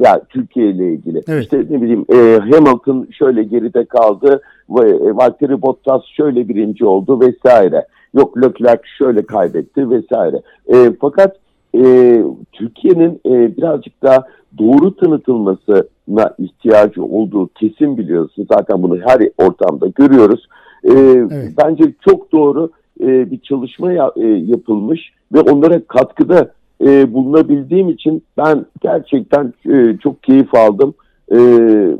[0.00, 1.22] ya Türkiye ile ilgili.
[1.28, 1.42] Evet.
[1.42, 7.86] İşte ne bileyim e, Hamilton şöyle geride kaldı Valtteri Bottas şöyle birinci oldu vesaire.
[8.14, 10.42] Yok Leclerc şöyle kaybetti vesaire.
[10.74, 11.36] E, fakat
[11.74, 12.22] e,
[12.52, 14.24] Türkiye'nin e, birazcık daha
[14.58, 18.46] doğru tanıtılmasına ihtiyacı olduğu kesin biliyorsun.
[18.52, 20.46] Zaten bunu her ortamda görüyoruz.
[20.84, 21.52] E, evet.
[21.64, 26.50] Bence çok doğru e, bir çalışma ya, e, yapılmış ve onlara katkıda
[26.80, 30.94] e, bulunabildiğim için ben gerçekten e, çok keyif aldım
[31.30, 31.38] e,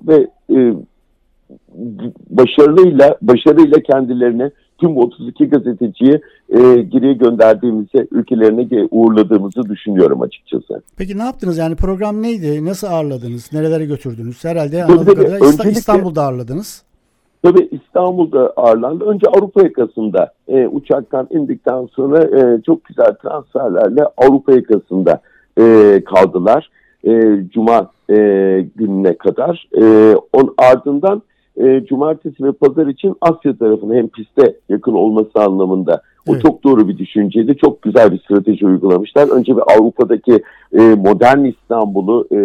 [0.09, 0.75] ve e,
[2.31, 10.83] başarıyla başarıyla kendilerine tüm 32 gazeteciyi e, geriye gönderdiğimizi, ülkelerine uğurladığımızı düşünüyorum açıkçası.
[10.97, 11.59] Peki ne yaptınız?
[11.59, 12.65] Yani program neydi?
[12.65, 13.53] Nasıl ağırladınız?
[13.53, 14.45] Nerelere götürdünüz?
[14.45, 16.83] Herhalde anladığım kadarıyla İstanbul'da ağırladınız.
[17.43, 19.05] Tabii İstanbul'da ağırlandı.
[19.05, 25.21] Önce Avrupa yakasında e, uçaktan indikten sonra e, çok güzel transferlerle Avrupa yakasında
[25.59, 25.65] e,
[26.07, 26.71] kaldılar.
[27.07, 28.15] E, Cuma e,
[28.77, 29.69] gününe kadar.
[29.81, 31.23] E, on, ardından
[31.57, 36.43] e, cumartesi ve pazar için Asya tarafına hem piste yakın olması anlamında o evet.
[36.43, 37.57] çok doğru bir düşünceydi.
[37.57, 39.29] Çok güzel bir strateji uygulamışlar.
[39.29, 42.39] Önce bir Avrupa'daki e, modern İstanbul'u e,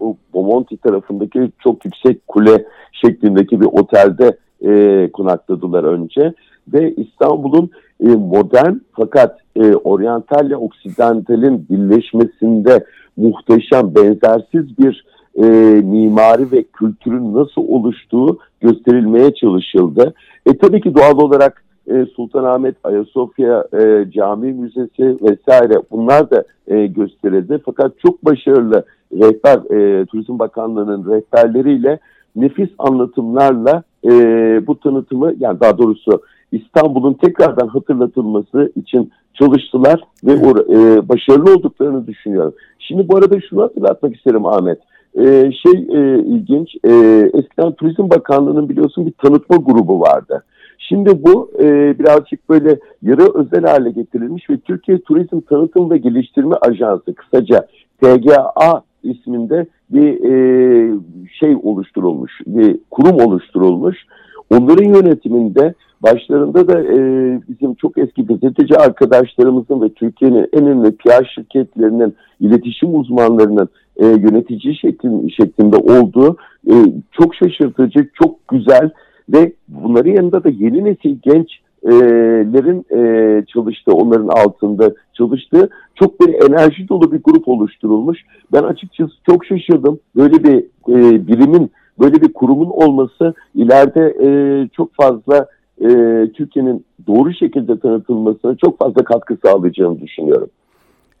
[0.00, 6.34] bu Bomonti tarafındaki çok yüksek kule şeklindeki bir otelde e, konakladılar önce.
[6.72, 12.84] ve İstanbul'un e, modern fakat e, oryantal ile oksidentalin birleşmesinde
[13.16, 15.04] muhteşem, benzersiz bir
[15.36, 15.46] e,
[15.84, 20.14] mimari ve kültürün nasıl oluştuğu gösterilmeye çalışıldı.
[20.46, 26.86] E tabii ki doğal olarak e, Sultanahmet, Ayasofya e, Cami Müzesi vesaire bunlar da e,
[26.86, 27.60] gösterildi.
[27.64, 31.98] Fakat çok başarılı rehber, e, Turizm Bakanlığı'nın rehberleriyle
[32.36, 34.10] nefis anlatımlarla e,
[34.66, 36.22] bu tanıtımı yani daha doğrusu
[36.52, 42.54] İstanbul'un tekrardan hatırlatılması için çalıştılar ve e, başarılı olduklarını düşünüyorum.
[42.78, 44.78] Şimdi bu arada şunu hatırlatmak isterim Ahmet.
[45.16, 46.92] E, şey e, ilginç, e,
[47.34, 50.44] eskiden Turizm Bakanlığı'nın biliyorsun bir tanıtma grubu vardı.
[50.78, 56.54] Şimdi bu e, birazcık böyle yarı özel hale getirilmiş ve Türkiye Turizm Tanıtım ve Geliştirme
[56.54, 57.66] Ajansı kısaca
[58.02, 60.98] TGA isminde bir e,
[61.40, 63.96] şey oluşturulmuş, bir kurum oluşturulmuş.
[64.50, 65.74] Onların yönetiminde
[66.06, 66.98] başlarında da e,
[67.48, 74.76] bizim çok eski gazeteci arkadaşlarımızın ve Türkiye'nin en önemli PR şirketlerinin iletişim uzmanlarının e, yönetici
[74.76, 76.36] şeklin, şeklinde olduğu
[76.70, 76.74] e,
[77.12, 78.90] çok şaşırtıcı, çok güzel
[79.28, 86.88] ve bunların yanında da yeni nesil gençlerin e, çalıştığı, onların altında çalıştığı çok bir enerji
[86.88, 88.18] dolu bir grup oluşturulmuş.
[88.52, 89.98] Ben açıkçası çok şaşırdım.
[90.16, 90.56] Böyle bir
[90.88, 94.28] e, birimin, böyle bir kurumun olması ileride e,
[94.68, 95.46] çok fazla
[95.80, 95.88] e,
[96.32, 100.50] Türkiye'nin doğru şekilde tanıtılmasına çok fazla katkı sağlayacağını düşünüyorum.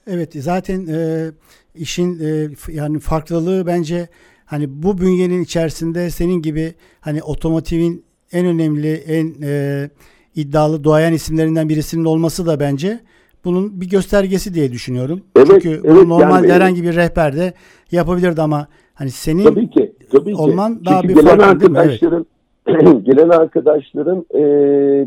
[0.06, 1.30] Evet zaten e,
[1.74, 4.08] işin e, yani farklılığı bence
[4.44, 9.90] hani bu bünyenin içerisinde senin gibi hani otomotivin en önemli en e,
[10.34, 13.00] iddialı doğayan isimlerinden birisinin olması da bence
[13.44, 15.20] bunun bir göstergesi diye düşünüyorum.
[15.36, 17.52] Evet, Çünkü evet, bunu normal yani, herhangi bir rehber de
[17.92, 20.36] yapabilirdi ama hani senin tabii ki, tabii ki.
[20.36, 21.78] olman daha Çünkü bir gelen farklı değil mi?
[21.84, 22.26] Evet.
[23.04, 24.40] gelen arkadaşların e,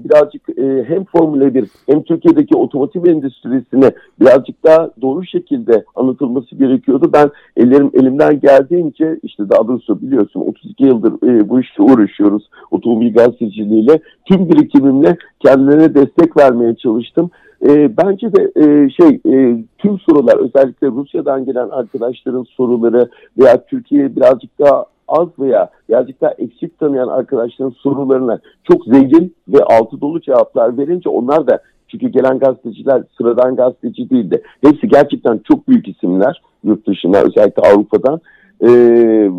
[0.03, 7.09] birazcık e, hem Formula 1 hem Türkiye'deki otomotiv endüstrisine birazcık daha doğru şekilde anlatılması gerekiyordu.
[7.13, 13.13] Ben ellerim elimden geldiğince işte daha doğrusu biliyorsun 32 yıldır e, bu işte uğraşıyoruz otomobil
[13.13, 13.99] gazeteciliğiyle.
[14.25, 17.29] Tüm birikimimle kendilerine destek vermeye çalıştım.
[17.67, 24.15] E, bence de e, şey e, tüm sorular özellikle Rusya'dan gelen arkadaşların soruları veya Türkiye
[24.15, 30.21] birazcık daha az veya birazcık daha eksik tanıyan arkadaşların sorularına çok zengin ve altı dolu
[30.21, 34.43] cevaplar verince onlar da çünkü gelen gazeteciler sıradan gazeteci değildi.
[34.61, 38.21] Hepsi gerçekten çok büyük isimler yurt dışına özellikle Avrupa'dan.
[38.63, 39.29] Ee,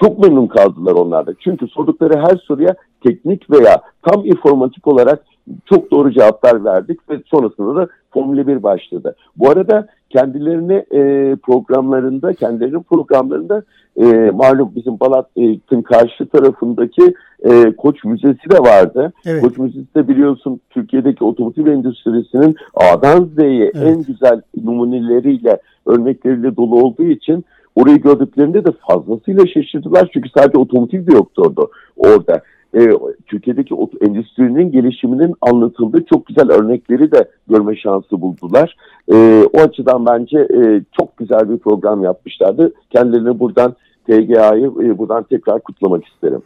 [0.00, 1.32] çok memnun kaldılar onlar da.
[1.38, 2.74] Çünkü sordukları her soruya
[3.06, 5.24] teknik veya tam informatik olarak
[5.66, 9.16] çok doğru cevaplar verdik ve sonrasında da Formula 1 başladı.
[9.36, 13.62] Bu arada kendilerini e, programlarında, kendilerinin programlarında
[13.96, 19.12] e, malum bizim Balat'ın karşı tarafındaki e, Koç Müzesi de vardı.
[19.26, 19.42] Evet.
[19.42, 23.86] Koç Müzesi de biliyorsun Türkiye'deki otomotiv endüstrisinin A'dan Z'ye evet.
[23.86, 27.44] en güzel numuneleriyle, örnekleriyle dolu olduğu için
[27.76, 30.10] orayı gördüklerinde de fazlasıyla şaşırdılar.
[30.12, 31.62] Çünkü sadece otomotiv de yoktu orada.
[31.96, 32.42] orada
[32.74, 32.80] e,
[33.26, 38.76] Türkiye'deki endüstrinin gelişiminin anlatıldığı çok güzel örnekleri de görme şansı buldular.
[39.12, 39.16] E,
[39.52, 42.72] o açıdan bence e, çok güzel bir program yapmışlardı.
[42.90, 43.76] Kendilerine buradan
[44.06, 46.42] TGA'yı e, buradan tekrar kutlamak isterim.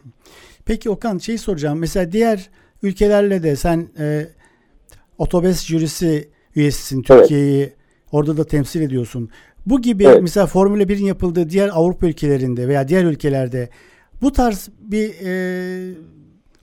[0.65, 1.79] Peki Okan şey soracağım.
[1.79, 2.49] Mesela diğer
[2.83, 4.27] ülkelerle de sen e,
[5.17, 7.75] otobes jürisi üyesisin Türkiye'yi evet.
[8.11, 9.29] orada da temsil ediyorsun.
[9.65, 10.21] Bu gibi evet.
[10.21, 13.69] mesela Formula 1'in yapıldığı diğer Avrupa ülkelerinde veya diğer ülkelerde
[14.21, 15.31] bu tarz bir e,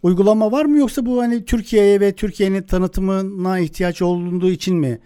[0.02, 4.98] uygulama var mı yoksa bu hani Türkiye'ye ve Türkiye'nin tanıtımına ihtiyaç olduğu için mi?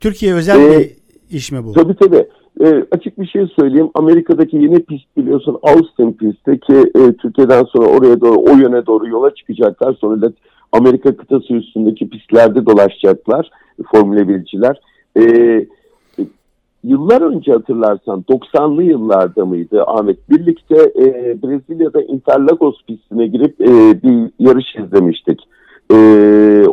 [0.00, 0.90] Türkiye özel ee, bir
[1.36, 1.72] iş mi bu?
[1.72, 2.26] Tabii tabii.
[2.60, 3.90] E, açık bir şey söyleyeyim.
[3.94, 9.08] Amerika'daki yeni pist biliyorsun Austin pisti ki e, Türkiye'den sonra oraya doğru o yöne doğru
[9.08, 9.96] yola çıkacaklar.
[10.00, 10.32] Sonra da
[10.72, 13.50] Amerika kıtası üstündeki pistlerde dolaşacaklar
[13.92, 14.76] Formula 1'ciler.
[15.16, 15.22] E,
[16.84, 20.30] yıllar önce hatırlarsan 90'lı yıllarda mıydı Ahmet?
[20.30, 21.04] Birlikte e,
[21.42, 25.40] Brezilya'da Interlagos pistine girip e, bir yarış izlemiştik.
[25.92, 25.96] E,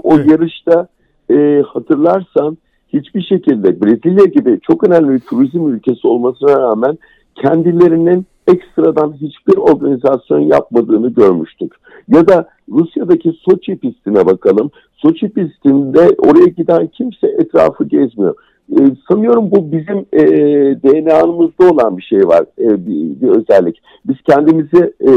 [0.04, 0.88] o yarışta
[1.30, 2.58] e, hatırlarsan
[2.94, 6.98] hiçbir şekilde Brezilya gibi çok önemli bir turizm ülkesi olmasına rağmen
[7.36, 11.74] kendilerinin ekstradan hiçbir organizasyon yapmadığını görmüştük.
[12.08, 14.72] Ya da Rusya'daki Soçi pistine bakalım.
[14.98, 18.36] Soçi pistinde oraya giden kimse etrafı gezmiyor.
[18.80, 20.22] Ee, sanıyorum bu bizim e,
[20.84, 23.82] DNA'mızda olan bir şey var, e, bir, bir özellik.
[24.06, 25.12] Biz kendimizi e,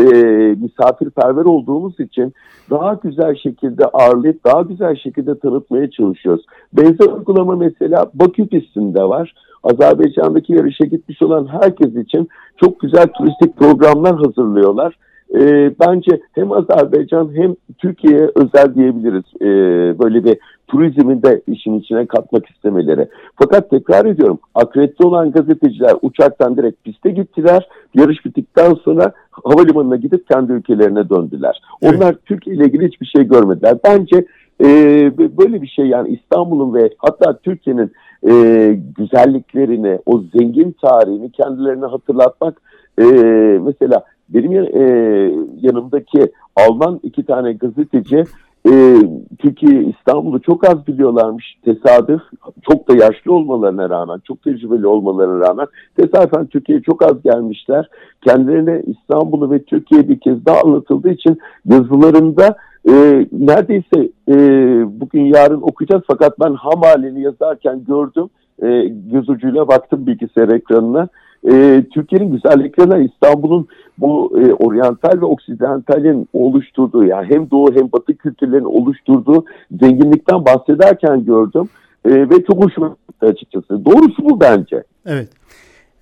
[0.61, 2.35] misafirperver olduğumuz için
[2.71, 6.47] daha güzel şekilde ağırlayıp daha güzel şekilde tanıtmaya çalışıyoruz.
[6.73, 9.35] Benzer uygulama mesela Bakü pistinde var.
[9.63, 14.97] Azerbaycan'daki yarışa gitmiş olan herkes için çok güzel turistik programlar hazırlıyorlar.
[15.35, 19.25] e, bence hem Azerbaycan hem Türkiye'ye özel diyebiliriz.
[19.41, 19.49] E,
[19.99, 23.09] böyle bir turizmin de işin içine katmak istemeleri.
[23.37, 27.69] Fakat tekrar ediyorum akredite olan gazeteciler uçaktan direkt piste gittiler.
[27.95, 31.63] Yarış bittikten sonra havalimanına gidip kendi ülkelerine döndüler.
[31.83, 31.95] Evet.
[31.95, 33.79] Onlar Türkiye ile ilgili hiçbir şey görmediler.
[33.85, 34.25] Bence
[34.61, 34.67] e,
[35.39, 37.93] böyle bir şey yani İstanbul'un ve hatta Türkiye'nin
[38.29, 38.33] e,
[38.99, 42.61] güzelliklerini, o zengin tarihini kendilerine hatırlatmak
[42.99, 43.05] e,
[43.63, 44.83] mesela benim e,
[45.61, 48.25] yanımdaki Alman iki tane gazeteci
[48.69, 48.97] e,
[49.39, 52.21] Türkiye İstanbul'u çok az biliyorlarmış tesadüf.
[52.71, 57.89] Çok da yaşlı olmalarına rağmen çok tecrübeli olmalarına rağmen tesadüfen Türkiye'ye çok az gelmişler.
[58.27, 62.57] Kendilerine İstanbul'u ve Türkiye bir kez daha anlatıldığı için yazılarında
[62.89, 64.37] e, neredeyse e,
[65.01, 68.29] bugün yarın okuyacağız fakat ben ham halini yazarken gördüm.
[68.63, 71.09] E, göz ucuyla baktım bilgisayar ekranına
[71.51, 78.17] e, Türkiye'nin güzelliklerine İstanbul'un bu e, oryantal ve oksidentalin oluşturduğu yani hem doğu hem batı
[78.17, 79.45] kültürlerin oluşturduğu
[79.81, 81.69] zenginlikten bahsederken gördüm
[82.05, 83.85] e, ve çok hoşuma gitti açıkçası.
[83.85, 84.83] Doğrusu bu bence.
[85.07, 85.29] Evet.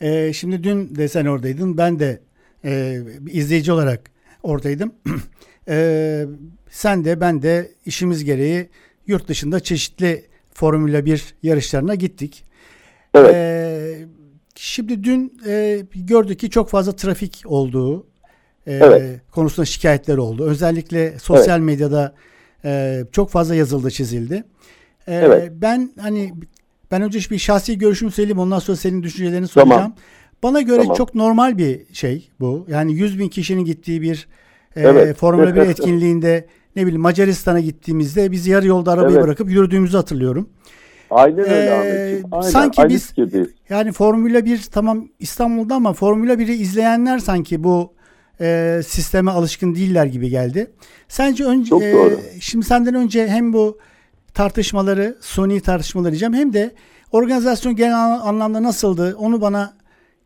[0.01, 1.79] E, şimdi dün de sen oradaydın.
[1.79, 2.21] Ben de
[2.65, 2.97] e,
[3.31, 4.01] izleyici olarak
[4.43, 4.93] oradaydım.
[5.69, 6.27] e,
[6.71, 8.69] sen de ben de işimiz gereği
[9.07, 10.23] yurt dışında çeşitli
[10.55, 12.45] Formula 1 yarışlarına gittik.
[13.15, 13.35] Evet.
[13.35, 14.22] E,
[14.55, 18.07] Şimdi dün e, gördük ki çok fazla trafik olduğu
[18.67, 19.21] e, evet.
[19.31, 20.45] konusunda şikayetler oldu.
[20.45, 21.67] Özellikle sosyal evet.
[21.67, 22.15] medyada
[22.65, 24.45] e, çok fazla yazıldı, çizildi.
[25.07, 25.53] E, evet.
[25.55, 26.35] Ben hani
[26.91, 29.81] ben önce bir şahsi görüşümü söyleyeyim ondan sonra senin düşüncelerini soracağım.
[29.81, 29.97] Tamam.
[30.43, 30.97] Bana göre tamam.
[30.97, 32.67] çok normal bir şey bu.
[32.69, 34.29] Yani 100 bin kişinin gittiği bir
[34.77, 35.17] e, evet.
[35.17, 39.25] Formula 1 etkinliğinde ne bileyim Macaristan'a gittiğimizde biz yarı yolda arabayı evet.
[39.25, 40.49] bırakıp yürüdüğümüzü hatırlıyorum.
[41.13, 43.47] Aynen öyle ee, Aynen, sanki biz gibi.
[43.69, 47.93] yani Formula 1 tamam İstanbul'da ama Formula 1'i izleyenler sanki bu
[48.41, 50.71] e, sisteme alışkın değiller gibi geldi.
[51.09, 53.79] Sence önce e, şimdi senden önce hem bu
[54.35, 56.71] tartışmaları, suni tartışmaları diyeceğim hem de
[57.13, 59.17] organizasyon genel anlamda nasıldı?
[59.19, 59.73] Onu bana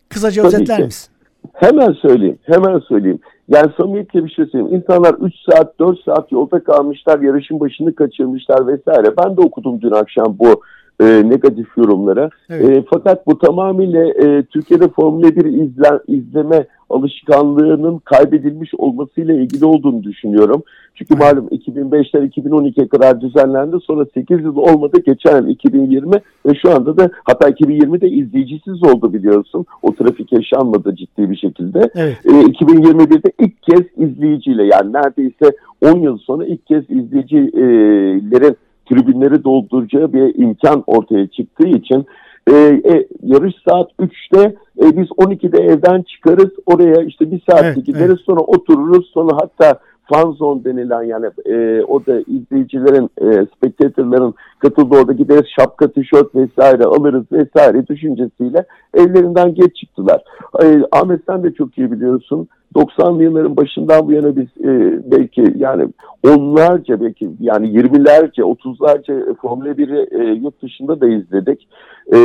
[0.09, 0.85] kısaca Tabii özetler ki.
[0.85, 1.11] misin?
[1.53, 2.38] Hemen söyleyeyim.
[2.42, 3.20] Hemen söyleyeyim.
[3.49, 4.75] Yani samimiyetle bir şey söyleyeyim.
[4.75, 9.15] İnsanlar 3 saat 4 saat yolda kalmışlar, yarışın başını kaçırmışlar vesaire.
[9.25, 10.63] Ben de okudum dün akşam bu
[11.01, 12.31] e, negatif yorumlara.
[12.51, 12.69] Evet.
[12.69, 20.03] E, fakat bu tamamıyla e, Türkiye'de Formula 1 izle, izleme alışkanlığının kaybedilmiş olmasıyla ilgili olduğunu
[20.03, 20.63] düşünüyorum.
[20.95, 21.23] Çünkü evet.
[21.23, 23.77] malum 2005'ten 2012'ye kadar düzenlendi.
[23.85, 24.97] Sonra 8 yıl olmadı.
[25.07, 26.13] Geçen yıl 2020
[26.47, 29.67] ve şu anda da hatta 2020'de izleyicisiz oldu biliyorsun.
[29.83, 31.91] O trafik yaşanmadı ciddi bir şekilde.
[31.95, 32.17] Evet.
[32.25, 38.57] E, 2021'de ilk kez izleyiciyle yani neredeyse 10 yıl sonra ilk kez izleyicilerin
[38.88, 42.07] tribünleri dolduracağı bir imkan ortaya çıktığı için
[42.51, 47.87] e, e, yarış saat 3'te e, biz 12'de evden çıkarız oraya işte bir saat evet,
[47.87, 48.20] gideriz evet.
[48.27, 49.81] sonra otururuz sonra hatta
[50.12, 56.35] fan zone denilen yani e, o da izleyicilerin, e, spektatörlerin katıldığı orada gideriz şapka, tişört
[56.35, 60.22] vesaire alırız vesaire düşüncesiyle evlerinden geç çıktılar.
[60.62, 62.49] E, Ahmet sen de çok iyi biliyorsun.
[62.77, 65.89] 90'lı yılların başından bu yana biz e, belki yani
[66.29, 71.69] onlarca belki yani 20'lerce 30'larca Formula 1'i e, yurt dışında da izledik.
[72.15, 72.19] E,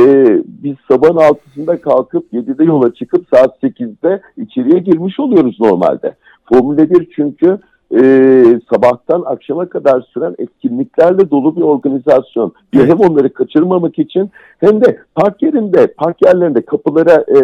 [0.46, 6.14] biz sabahın altısında kalkıp 7'de yola çıkıp saat 8'de içeriye girmiş oluyoruz normalde.
[6.44, 7.58] Formula 1 çünkü
[7.94, 8.00] e,
[8.72, 12.52] sabahtan akşama kadar süren etkinliklerle dolu bir organizasyon.
[12.76, 12.88] Evet.
[12.88, 17.38] Hem onları kaçırmamak için hem de park yerinde, park yerlerinde kapılara e,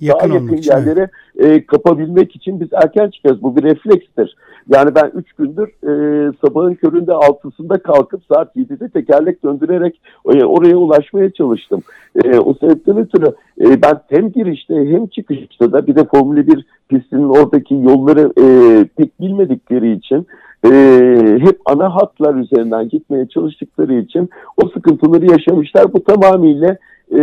[0.00, 3.42] yakın daha yakın yerlere e, kapabilmek için biz erken çıkarız.
[3.42, 4.36] Bu bir reflekstir.
[4.68, 10.00] Yani ben üç gündür e, sabahın köründe altısında kalkıp saat 7'de tekerlek döndürerek
[10.34, 11.82] e, oraya ulaşmaya çalıştım.
[12.24, 13.26] E, o sebepten ötürü
[13.60, 18.44] e, ben hem girişte hem çıkışta da bir de Formula 1 pistinin oradaki yolları e,
[18.96, 20.26] pek bilmedikleri için
[20.64, 20.70] e,
[21.40, 24.30] hep ana hatlar üzerinden gitmeye çalıştıkları için
[24.64, 25.92] o sıkıntıları yaşamışlar.
[25.92, 26.76] Bu tamamıyla
[27.12, 27.20] e,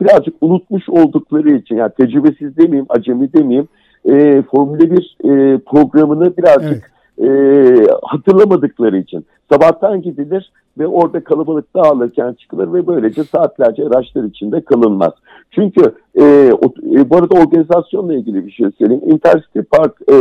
[0.00, 3.68] birazcık unutmuş oldukları için yani tecrübesiz demeyeyim, acemi demeyeyim
[4.04, 7.30] e, Formula 1 e, programını birazcık evet.
[7.30, 14.60] e, hatırlamadıkları için sabahtan gidilir ve orada kalabalık dağılırken çıkılır ve böylece saatlerce araçlar içinde
[14.60, 15.12] kalınmaz.
[15.50, 16.66] Çünkü e, o,
[16.96, 19.02] e, bu arada organizasyonla ilgili bir şey söyleyeyim.
[19.06, 20.14] Intercity Park e,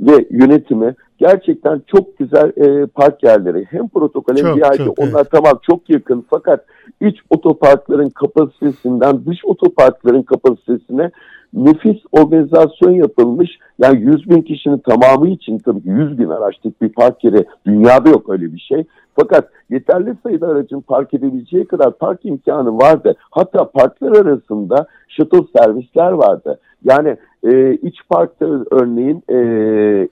[0.00, 3.66] ve yönetimi gerçekten çok güzel e, park yerleri.
[3.70, 5.30] Hem protokol hem VIP onlar evet.
[5.30, 6.64] tamam çok yakın fakat
[7.00, 11.10] iç otoparkların kapasitesinden dış otoparkların kapasitesine
[11.54, 13.50] nefis organizasyon yapılmış.
[13.78, 18.08] Yani 100 bin kişinin tamamı için tabii ki 100 bin araçlık bir park yeri dünyada
[18.08, 18.84] yok öyle bir şey.
[19.20, 23.14] Fakat yeterli sayıda aracın park edebileceği kadar park imkanı vardı.
[23.30, 26.58] Hatta parklar arasında shuttle servisler vardı.
[26.84, 29.38] Yani e, iç parkta örneğin e,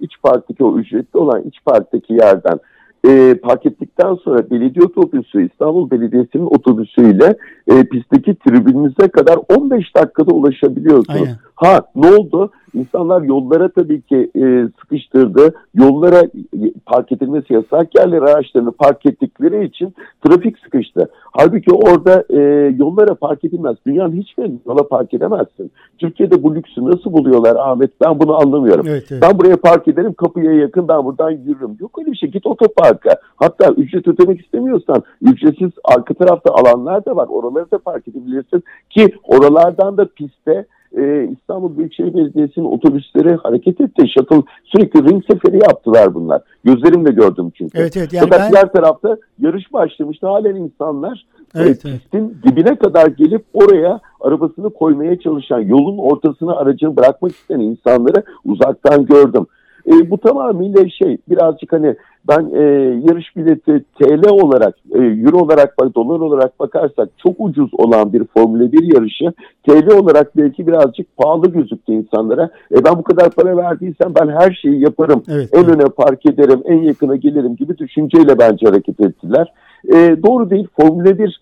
[0.00, 2.60] iç parktaki o ücretli olan iç parktaki yerden
[3.06, 7.36] e, park ettikten sonra belediye otobüsü İstanbul Belediyesi'nin otobüsüyle
[7.68, 11.20] e, pistteki tribününüze kadar 15 dakikada ulaşabiliyorsunuz.
[11.20, 11.36] Aynen.
[11.54, 12.50] Ha ne oldu?
[12.74, 15.54] İnsanlar yollara tabii ki e, sıkıştırdı.
[15.74, 19.94] Yollara e, park edilmesi yasak yerlere araçlarını park ettikleri için
[20.24, 21.08] trafik sıkıştı.
[21.32, 22.38] Halbuki orada e,
[22.78, 23.76] yollara park edilmez.
[23.86, 25.70] Dünyanın hiçbir yola park edemezsin.
[25.98, 27.90] Türkiye'de bu lüksü nasıl buluyorlar Ahmet?
[28.00, 28.86] Ben bunu anlamıyorum.
[28.88, 29.22] Evet, evet.
[29.22, 31.76] Ben buraya park ederim kapıya yakın ben buradan yürürüm.
[31.80, 32.46] Yok öyle bir şey git
[32.90, 33.20] otoparka.
[33.36, 37.26] Hatta ücret ödemek istemiyorsan ücretsiz arka tarafta alanlar da var.
[37.28, 40.66] Oraları da park edebilirsin ki oralardan da piste
[40.96, 44.08] e, İstanbul Büyükşehir Belediyesi'nin otobüsleri hareket etti.
[44.08, 46.42] Shuttle sürekli ring seferi yaptılar bunlar.
[46.64, 47.78] Gözlerimle gördüm çünkü.
[47.78, 48.12] Evet evet.
[48.12, 48.52] Yani Fakat ben...
[48.52, 50.26] diğer tarafta yarış başlamıştı.
[50.26, 52.56] Halen insanlar evet, e, pistin evet.
[52.56, 59.46] dibine kadar gelip oraya arabasını koymaya çalışan, yolun ortasına aracını bırakmak isteyen insanları uzaktan gördüm.
[59.86, 61.96] E, bu tamamıyla şey birazcık hani
[62.28, 62.62] ben e,
[63.08, 68.24] yarış bileti TL olarak, e, Euro olarak, bak, dolar olarak bakarsak çok ucuz olan bir
[68.24, 69.32] Formula 1 yarışı
[69.68, 72.50] TL olarak belki birazcık pahalı gözüktü insanlara.
[72.72, 75.22] E, ben bu kadar para verdiysem ben her şeyi yaparım.
[75.28, 75.74] Evet, en evet.
[75.74, 79.52] öne park ederim, en yakına gelirim gibi düşünceyle bence hareket ettiler.
[79.88, 80.68] E, doğru değil.
[80.80, 81.40] Formula 1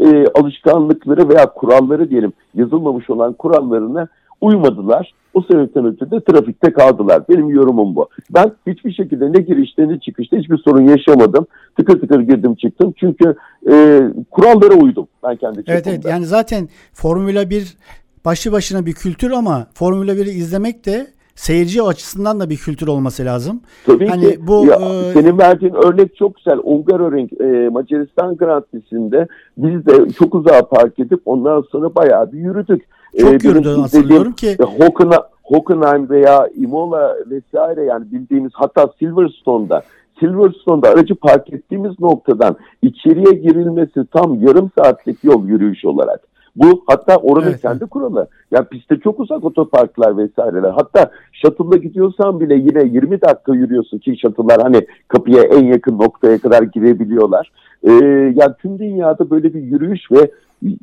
[0.00, 4.08] e, alışkanlıkları veya kuralları diyelim yazılmamış olan kurallarını
[4.42, 5.14] uymadılar.
[5.34, 7.22] O sebepten ötürü de trafikte kaldılar.
[7.28, 8.08] Benim yorumum bu.
[8.30, 11.46] Ben hiçbir şekilde ne girişte ne çıkışta hiçbir sorun yaşamadım.
[11.76, 12.94] Tıkır tıkır girdim çıktım.
[12.96, 13.34] Çünkü
[13.70, 15.72] e, kurallara uydum ben kendi çapımda.
[15.72, 17.76] Evet evet yani zaten Formula 1
[18.24, 23.24] başlı başına bir kültür ama Formula 1'i izlemek de seyirci açısından da bir kültür olması
[23.24, 23.60] lazım.
[23.86, 24.46] Tabii hani ki.
[24.46, 25.12] Bu, ya, e...
[25.12, 26.56] Senin verdiğin örnek çok güzel.
[26.56, 29.26] Hungaroring e, Macaristan Grand Prix'sinde
[29.56, 32.82] biz de çok uzağa park edip ondan sonra bayağı bir yürüdük.
[33.20, 34.56] Çok e, yürüdü hatırlıyorum ki.
[34.60, 39.82] Hockenheim, Hockenheim veya Imola vesaire yani bildiğimiz hatta Silverstone'da
[40.20, 46.31] Silverstone'da aracı park ettiğimiz noktadan içeriye girilmesi tam yarım saatlik yol yürüyüş olarak.
[46.56, 47.62] Bu hatta oranın evet.
[47.62, 48.28] kendi kuralı.
[48.50, 50.70] Yani pistte çok uzak otoparklar vesaireler.
[50.70, 56.38] Hatta shuttle'la gidiyorsan bile yine 20 dakika yürüyorsun ki shuttle'lar hani kapıya en yakın noktaya
[56.38, 57.52] kadar girebiliyorlar.
[57.82, 57.92] Ee,
[58.36, 60.30] yani tüm dünyada böyle bir yürüyüş ve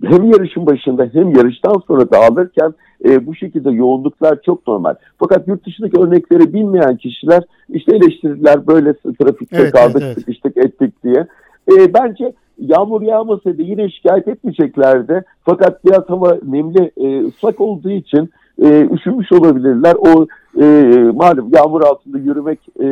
[0.04, 2.74] hem yarışın başında hem yarıştan sonra dağılırken
[3.06, 4.96] e, bu şekilde yoğunluklar çok normal.
[5.20, 10.20] Fakat yurt dışındaki örnekleri bilmeyen kişiler işte eleştirdiler böyle trafikte evet, kaldık, evet, evet.
[10.20, 11.28] sıkıştık ettik diye.
[11.72, 15.24] E, bence yağmur yağmasaydı yine şikayet etmeyeceklerdi.
[15.46, 18.30] Fakat biraz hava nemli, e, ıslak olduğu için
[18.62, 19.96] e, üşümüş olabilirler.
[20.00, 20.28] O
[20.62, 20.66] e,
[21.14, 22.86] malum yağmur altında yürümek e,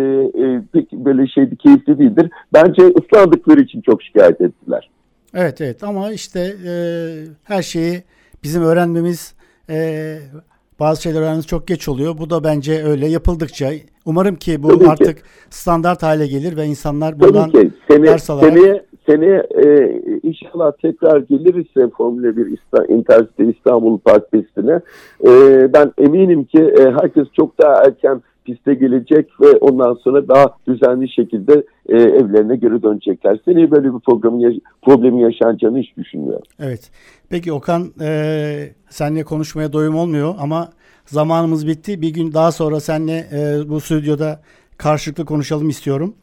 [0.44, 2.32] e, pek böyle şeydi keyifli değildir.
[2.54, 4.90] Bence ıslandıkları için çok şikayet ettiler.
[5.34, 6.74] Evet evet ama işte e,
[7.44, 8.04] her şeyi
[8.44, 9.36] bizim öğrenmemiz
[9.70, 10.18] e,
[10.80, 12.18] bazı şeyler öğrenmemiz çok geç oluyor.
[12.18, 13.72] Bu da bence öyle yapıldıkça
[14.06, 15.24] umarım ki bu Tabii artık ki.
[15.50, 17.76] standart hale gelir ve insanlar bundan Tabii ki.
[17.88, 19.92] Seni, ders alarak seneye, seneye e,
[20.24, 22.46] inşallah tekrar gelirse Formula 1
[22.90, 24.82] Intercity İstanbul Park pistine
[25.28, 25.30] e,
[25.74, 31.10] ben eminim ki e, herkes çok daha erken piste gelecek ve ondan sonra daha düzenli
[31.10, 33.40] şekilde e, evlerine geri dönecekler.
[33.46, 36.46] Seneye böyle bir programın problemi yaşanacağını hiç düşünmüyorum.
[36.60, 36.92] Evet.
[37.30, 40.70] Peki Okan e, seninle konuşmaya doyum olmuyor ama
[41.06, 42.02] zamanımız bitti.
[42.02, 44.40] Bir gün daha sonra seninle e, bu stüdyoda
[44.78, 46.16] karşılıklı konuşalım istiyorum.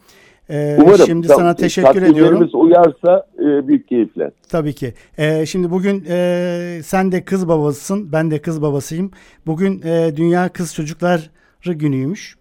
[0.51, 1.07] Ee, Umarım.
[1.07, 2.51] Şimdi sana teşekkür ediyorum.
[2.53, 4.31] uyarsa e, büyük keyifle.
[4.49, 4.95] Tabii ki.
[5.19, 9.11] Ee, şimdi bugün e, sen de kız babasısın, ben de kız babasıyım.
[9.47, 11.31] Bugün e, Dünya Kız Çocuklar
[11.65, 12.37] günüymüş.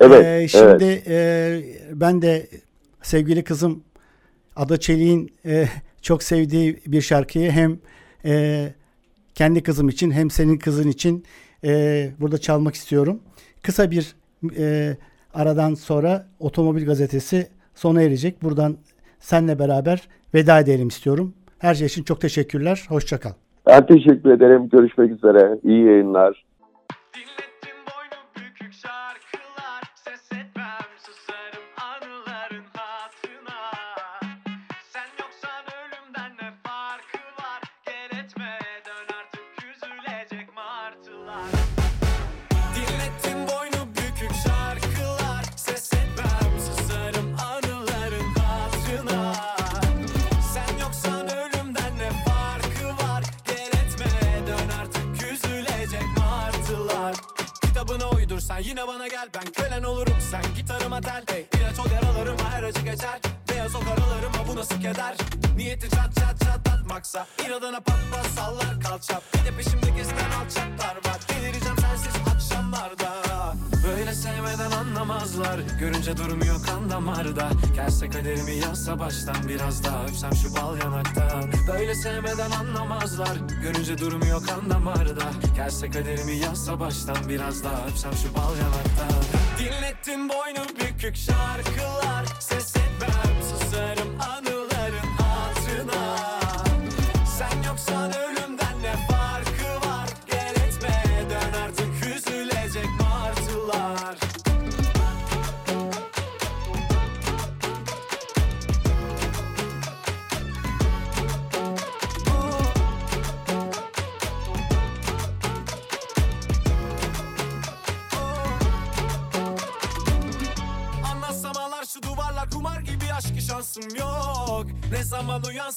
[0.00, 0.24] Evet.
[0.24, 1.08] Ee, şimdi evet.
[1.08, 1.60] E,
[1.94, 2.46] ben de
[3.02, 3.82] sevgili kızım
[4.56, 5.66] Ada Çelik'in e,
[6.02, 7.78] çok sevdiği bir şarkıyı hem
[8.24, 8.66] e,
[9.34, 11.24] kendi kızım için hem senin kızın için
[11.64, 13.20] e, burada çalmak istiyorum.
[13.62, 14.14] Kısa bir
[14.58, 14.96] e,
[15.34, 18.42] aradan sonra Otomobil Gazetesi sona erecek.
[18.42, 18.76] Buradan
[19.18, 21.34] senle beraber veda edelim istiyorum.
[21.58, 22.84] Her şey için çok teşekkürler.
[22.88, 23.32] Hoşçakal.
[23.66, 24.68] Ben teşekkür ederim.
[24.68, 25.58] Görüşmek üzere.
[25.64, 26.44] İyi yayınlar.
[58.64, 60.14] Yine bana gel ben kölen olurum.
[60.30, 61.46] Sen gitarıma tel hey.
[61.54, 63.20] İlaç ol yaralarıma her acı geçer.
[63.48, 65.14] Beyaz o karalarıma bu nasıl keder?
[65.56, 69.20] Niyeti çat çat çat atmaksa İnadına pat pat sallar kalça.
[69.34, 71.20] Bir de peşimde gezen alçaklar var.
[71.28, 73.09] Delireceğim sensiz akşamlarda
[73.88, 75.60] Böyle sevmeden anlamazlar.
[75.80, 81.50] Görünce durmuyor kan damarda Gelse kaderimi yazsa baştan Biraz daha öpsem şu bal yanaktan.
[81.68, 83.36] Böyle sevmeden anlamazlar.
[83.62, 85.24] Görünce durmuyor kan damarda
[85.56, 89.22] Gelse kaderimi yazsa baştan Biraz daha öpsem şu bal yanaktan.
[89.58, 92.26] Dinlettin boynu bükük şarkılar.
[92.40, 92.76] Ses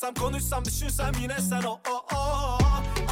[0.04, 2.58] uyansam konuşsam düşünsem yine sen o o o.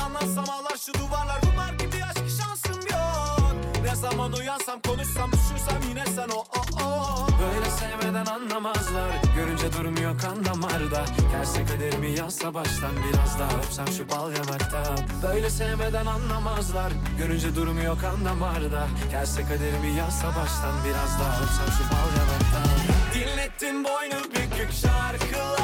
[0.05, 3.55] Anlatsam ağlar şu duvarlar kumar gibi aşkı şansım yok.
[3.83, 7.27] Ne zaman uyansam konuşsam düşünsem yine sen o o o.
[7.41, 14.09] Böyle sevmeden anlamazlar Görünce durmuyor kan damarda Gelse kaderimi yazsa baştan Biraz daha öpsem şu
[14.09, 21.43] bal yanaktan Böyle sevmeden anlamazlar Görünce durmuyor kan damarda Gelse kaderimi yazsa baştan Biraz daha
[21.43, 22.77] öpsem şu bal yanaktan
[23.13, 25.60] Dinlettin boynu bükük şarkılar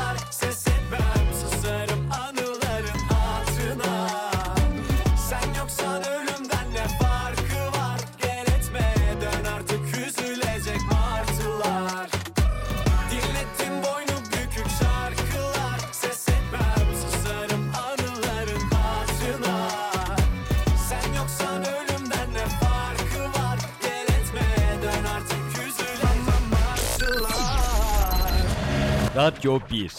[29.28, 29.94] Radyo 1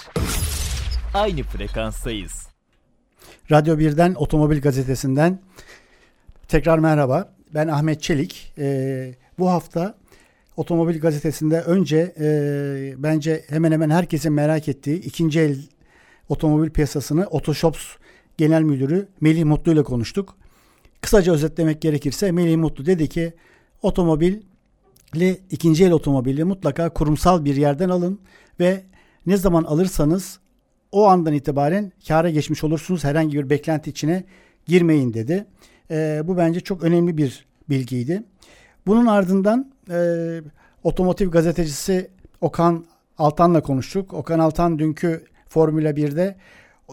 [1.14, 2.48] Aynı frekanstayız.
[3.50, 5.40] Radyo 1'den Otomobil Gazetesi'nden
[6.48, 7.32] tekrar merhaba.
[7.54, 8.52] Ben Ahmet Çelik.
[8.58, 9.94] Ee, bu hafta
[10.56, 15.58] Otomobil Gazetesi'nde önce e, bence hemen hemen herkesin merak ettiği ikinci el
[16.28, 17.86] otomobil piyasasını Otoshops
[18.38, 20.36] Genel Müdürü Melih Mutlu ile konuştuk.
[21.00, 23.32] Kısaca özetlemek gerekirse Melih Mutlu dedi ki
[23.82, 28.20] otomobili ikinci el otomobili mutlaka kurumsal bir yerden alın
[28.60, 28.84] ve
[29.28, 30.38] ne zaman alırsanız
[30.92, 33.04] o andan itibaren kâra geçmiş olursunuz.
[33.04, 34.24] Herhangi bir beklenti içine
[34.66, 35.46] girmeyin dedi.
[35.90, 38.22] Ee, bu bence çok önemli bir bilgiydi.
[38.86, 40.40] Bunun ardından e,
[40.84, 42.10] otomotiv gazetecisi
[42.40, 42.84] Okan
[43.18, 44.12] Altan'la konuştuk.
[44.12, 46.36] Okan Altan dünkü Formula 1'de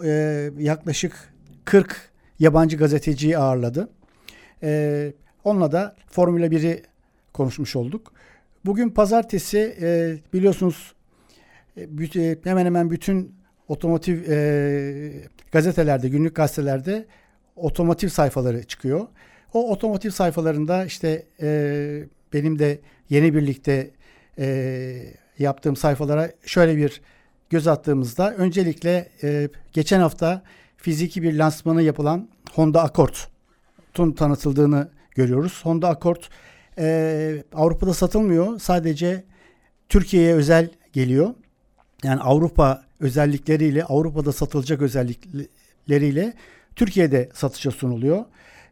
[0.03, 1.33] e, yaklaşık
[1.65, 3.89] 40 yabancı gazeteciyi ağırladı.
[4.63, 5.13] E,
[5.43, 6.83] onunla da Formula 1'i
[7.33, 8.11] konuşmuş olduk.
[8.65, 11.04] Bugün pazartesi e, biliyorsunuz e, e,
[12.43, 13.35] hemen hemen bütün
[13.67, 15.11] otomotiv e,
[15.51, 17.05] gazetelerde, günlük gazetelerde
[17.55, 19.07] otomotiv sayfaları çıkıyor.
[19.53, 22.03] O otomotiv sayfalarında işte e,
[22.33, 23.91] benim de yeni birlikte
[24.39, 27.01] e, yaptığım sayfalara şöyle bir
[27.49, 30.43] göz attığımızda öncelikle e, geçen hafta
[30.77, 35.59] fiziki bir lansmanı yapılan Honda Accord'un tanıtıldığını görüyoruz.
[35.63, 36.23] Honda Accord
[36.77, 38.59] e, Avrupa'da satılmıyor.
[38.59, 39.23] Sadece
[39.89, 41.33] Türkiye'ye özel geliyor.
[42.05, 46.33] Yani Avrupa özellikleriyle, Avrupa'da satılacak özellikleriyle
[46.75, 48.25] Türkiye'de satışa sunuluyor.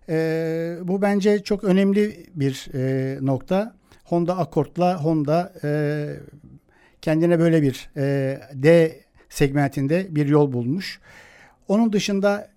[0.09, 3.75] E, bu bence çok önemli bir e, nokta.
[4.03, 5.69] Honda Accord'la Honda e,
[7.01, 10.99] kendine böyle bir e, D segmentinde bir yol bulmuş.
[11.67, 12.49] Onun dışında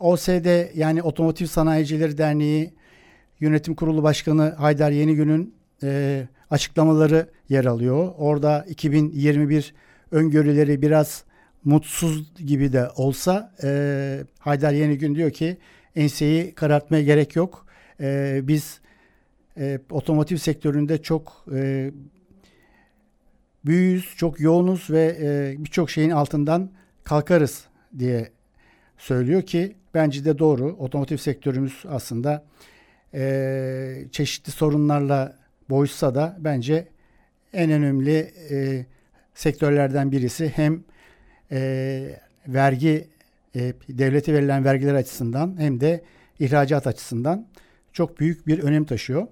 [0.00, 2.74] OSD yani Otomotiv Sanayicileri Derneği
[3.40, 8.12] Yönetim Kurulu Başkanı Haydar Yenigün'ün e, açıklamaları yer alıyor.
[8.18, 9.74] Orada 2021
[10.12, 11.24] öngörüleri biraz
[11.64, 15.56] mutsuz gibi de olsa e, Haydar Yenigün diyor ki
[15.96, 17.66] enseyi karartmaya gerek yok.
[18.00, 18.80] E, biz
[19.56, 21.90] e, otomotiv sektöründe çok e,
[23.64, 26.70] büyüyüz, çok yoğunuz ve e, birçok şeyin altından
[27.04, 27.64] kalkarız
[27.98, 28.30] diye
[28.98, 30.76] söylüyor ki bence de doğru.
[30.78, 32.44] Otomotiv sektörümüz aslında
[33.14, 35.36] e, çeşitli sorunlarla
[35.70, 36.88] boğuşsa da bence
[37.52, 38.86] en önemli e,
[39.34, 40.84] sektörlerden birisi hem
[41.52, 43.08] e, vergi
[43.56, 46.04] e, devlete verilen vergiler açısından hem de
[46.38, 47.46] ihracat açısından
[47.92, 49.26] çok büyük bir önem taşıyor.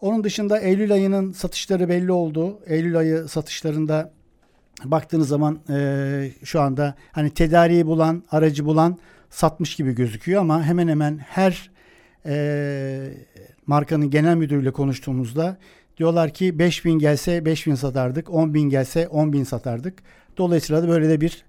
[0.00, 2.60] Onun dışında Eylül ayının satışları belli oldu.
[2.66, 4.12] Eylül ayı satışlarında
[4.84, 8.98] baktığınız zaman e, şu anda hani tedariği bulan, aracı bulan
[9.30, 11.70] satmış gibi gözüküyor ama hemen hemen her
[12.26, 13.10] e,
[13.66, 15.56] markanın genel müdürüyle konuştuğumuzda
[15.96, 19.98] Diyorlar ki 5000 gelse 5000 satardık, 10.000 gelse 10.000 satardık.
[20.36, 21.44] Dolayısıyla da böyle de bir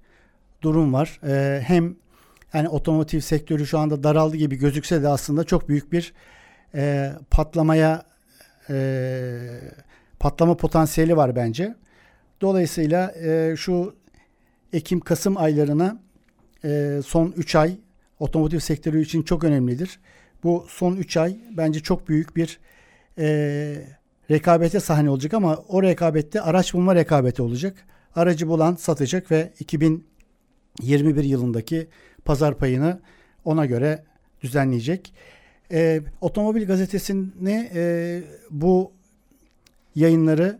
[0.61, 1.19] durum var.
[1.27, 1.95] Ee, hem
[2.53, 6.13] yani otomotiv sektörü şu anda daraldı gibi gözükse de aslında çok büyük bir
[6.75, 8.05] e, patlamaya
[8.69, 9.39] e,
[10.19, 11.75] patlama potansiyeli var bence.
[12.41, 13.95] Dolayısıyla e, şu
[14.73, 15.99] Ekim-Kasım aylarına
[16.63, 17.77] e, son 3 ay
[18.19, 19.99] otomotiv sektörü için çok önemlidir.
[20.43, 22.59] Bu son 3 ay bence çok büyük bir
[23.17, 23.87] e,
[24.31, 27.85] rekabete sahne olacak ama o rekabette araç bulma rekabeti olacak.
[28.15, 31.87] Aracı bulan satacak ve 2021 yılındaki
[32.25, 32.99] pazar payını
[33.45, 34.03] ona göre
[34.41, 35.13] düzenleyecek.
[35.71, 38.91] E, Otomobil gazetesini e, bu
[39.95, 40.59] yayınları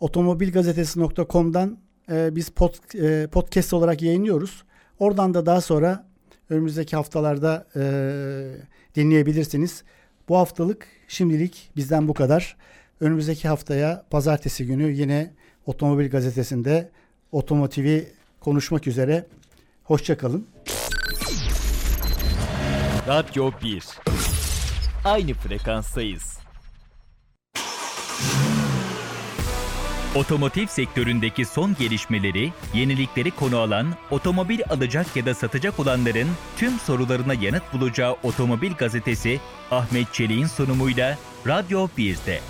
[0.00, 1.78] otomobilgazetesi.com'dan
[2.10, 4.64] e, biz pod, e, podcast olarak yayınlıyoruz.
[4.98, 6.06] Oradan da daha sonra
[6.50, 7.82] önümüzdeki haftalarda e,
[8.94, 9.84] dinleyebilirsiniz.
[10.30, 12.56] Bu haftalık şimdilik bizden bu kadar.
[13.00, 15.30] Önümüzdeki haftaya pazartesi günü yine
[15.66, 16.90] Otomobil Gazetesi'nde
[17.32, 19.26] otomotivi konuşmak üzere.
[19.84, 20.46] Hoşçakalın.
[23.08, 23.84] Radyo 1
[25.04, 26.39] Aynı frekanstayız.
[30.14, 37.34] Otomotiv sektöründeki son gelişmeleri, yenilikleri konu alan, otomobil alacak ya da satacak olanların tüm sorularına
[37.34, 39.40] yanıt bulacağı Otomobil Gazetesi
[39.70, 42.40] Ahmet Çelik'in sunumuyla Radyo 1'de.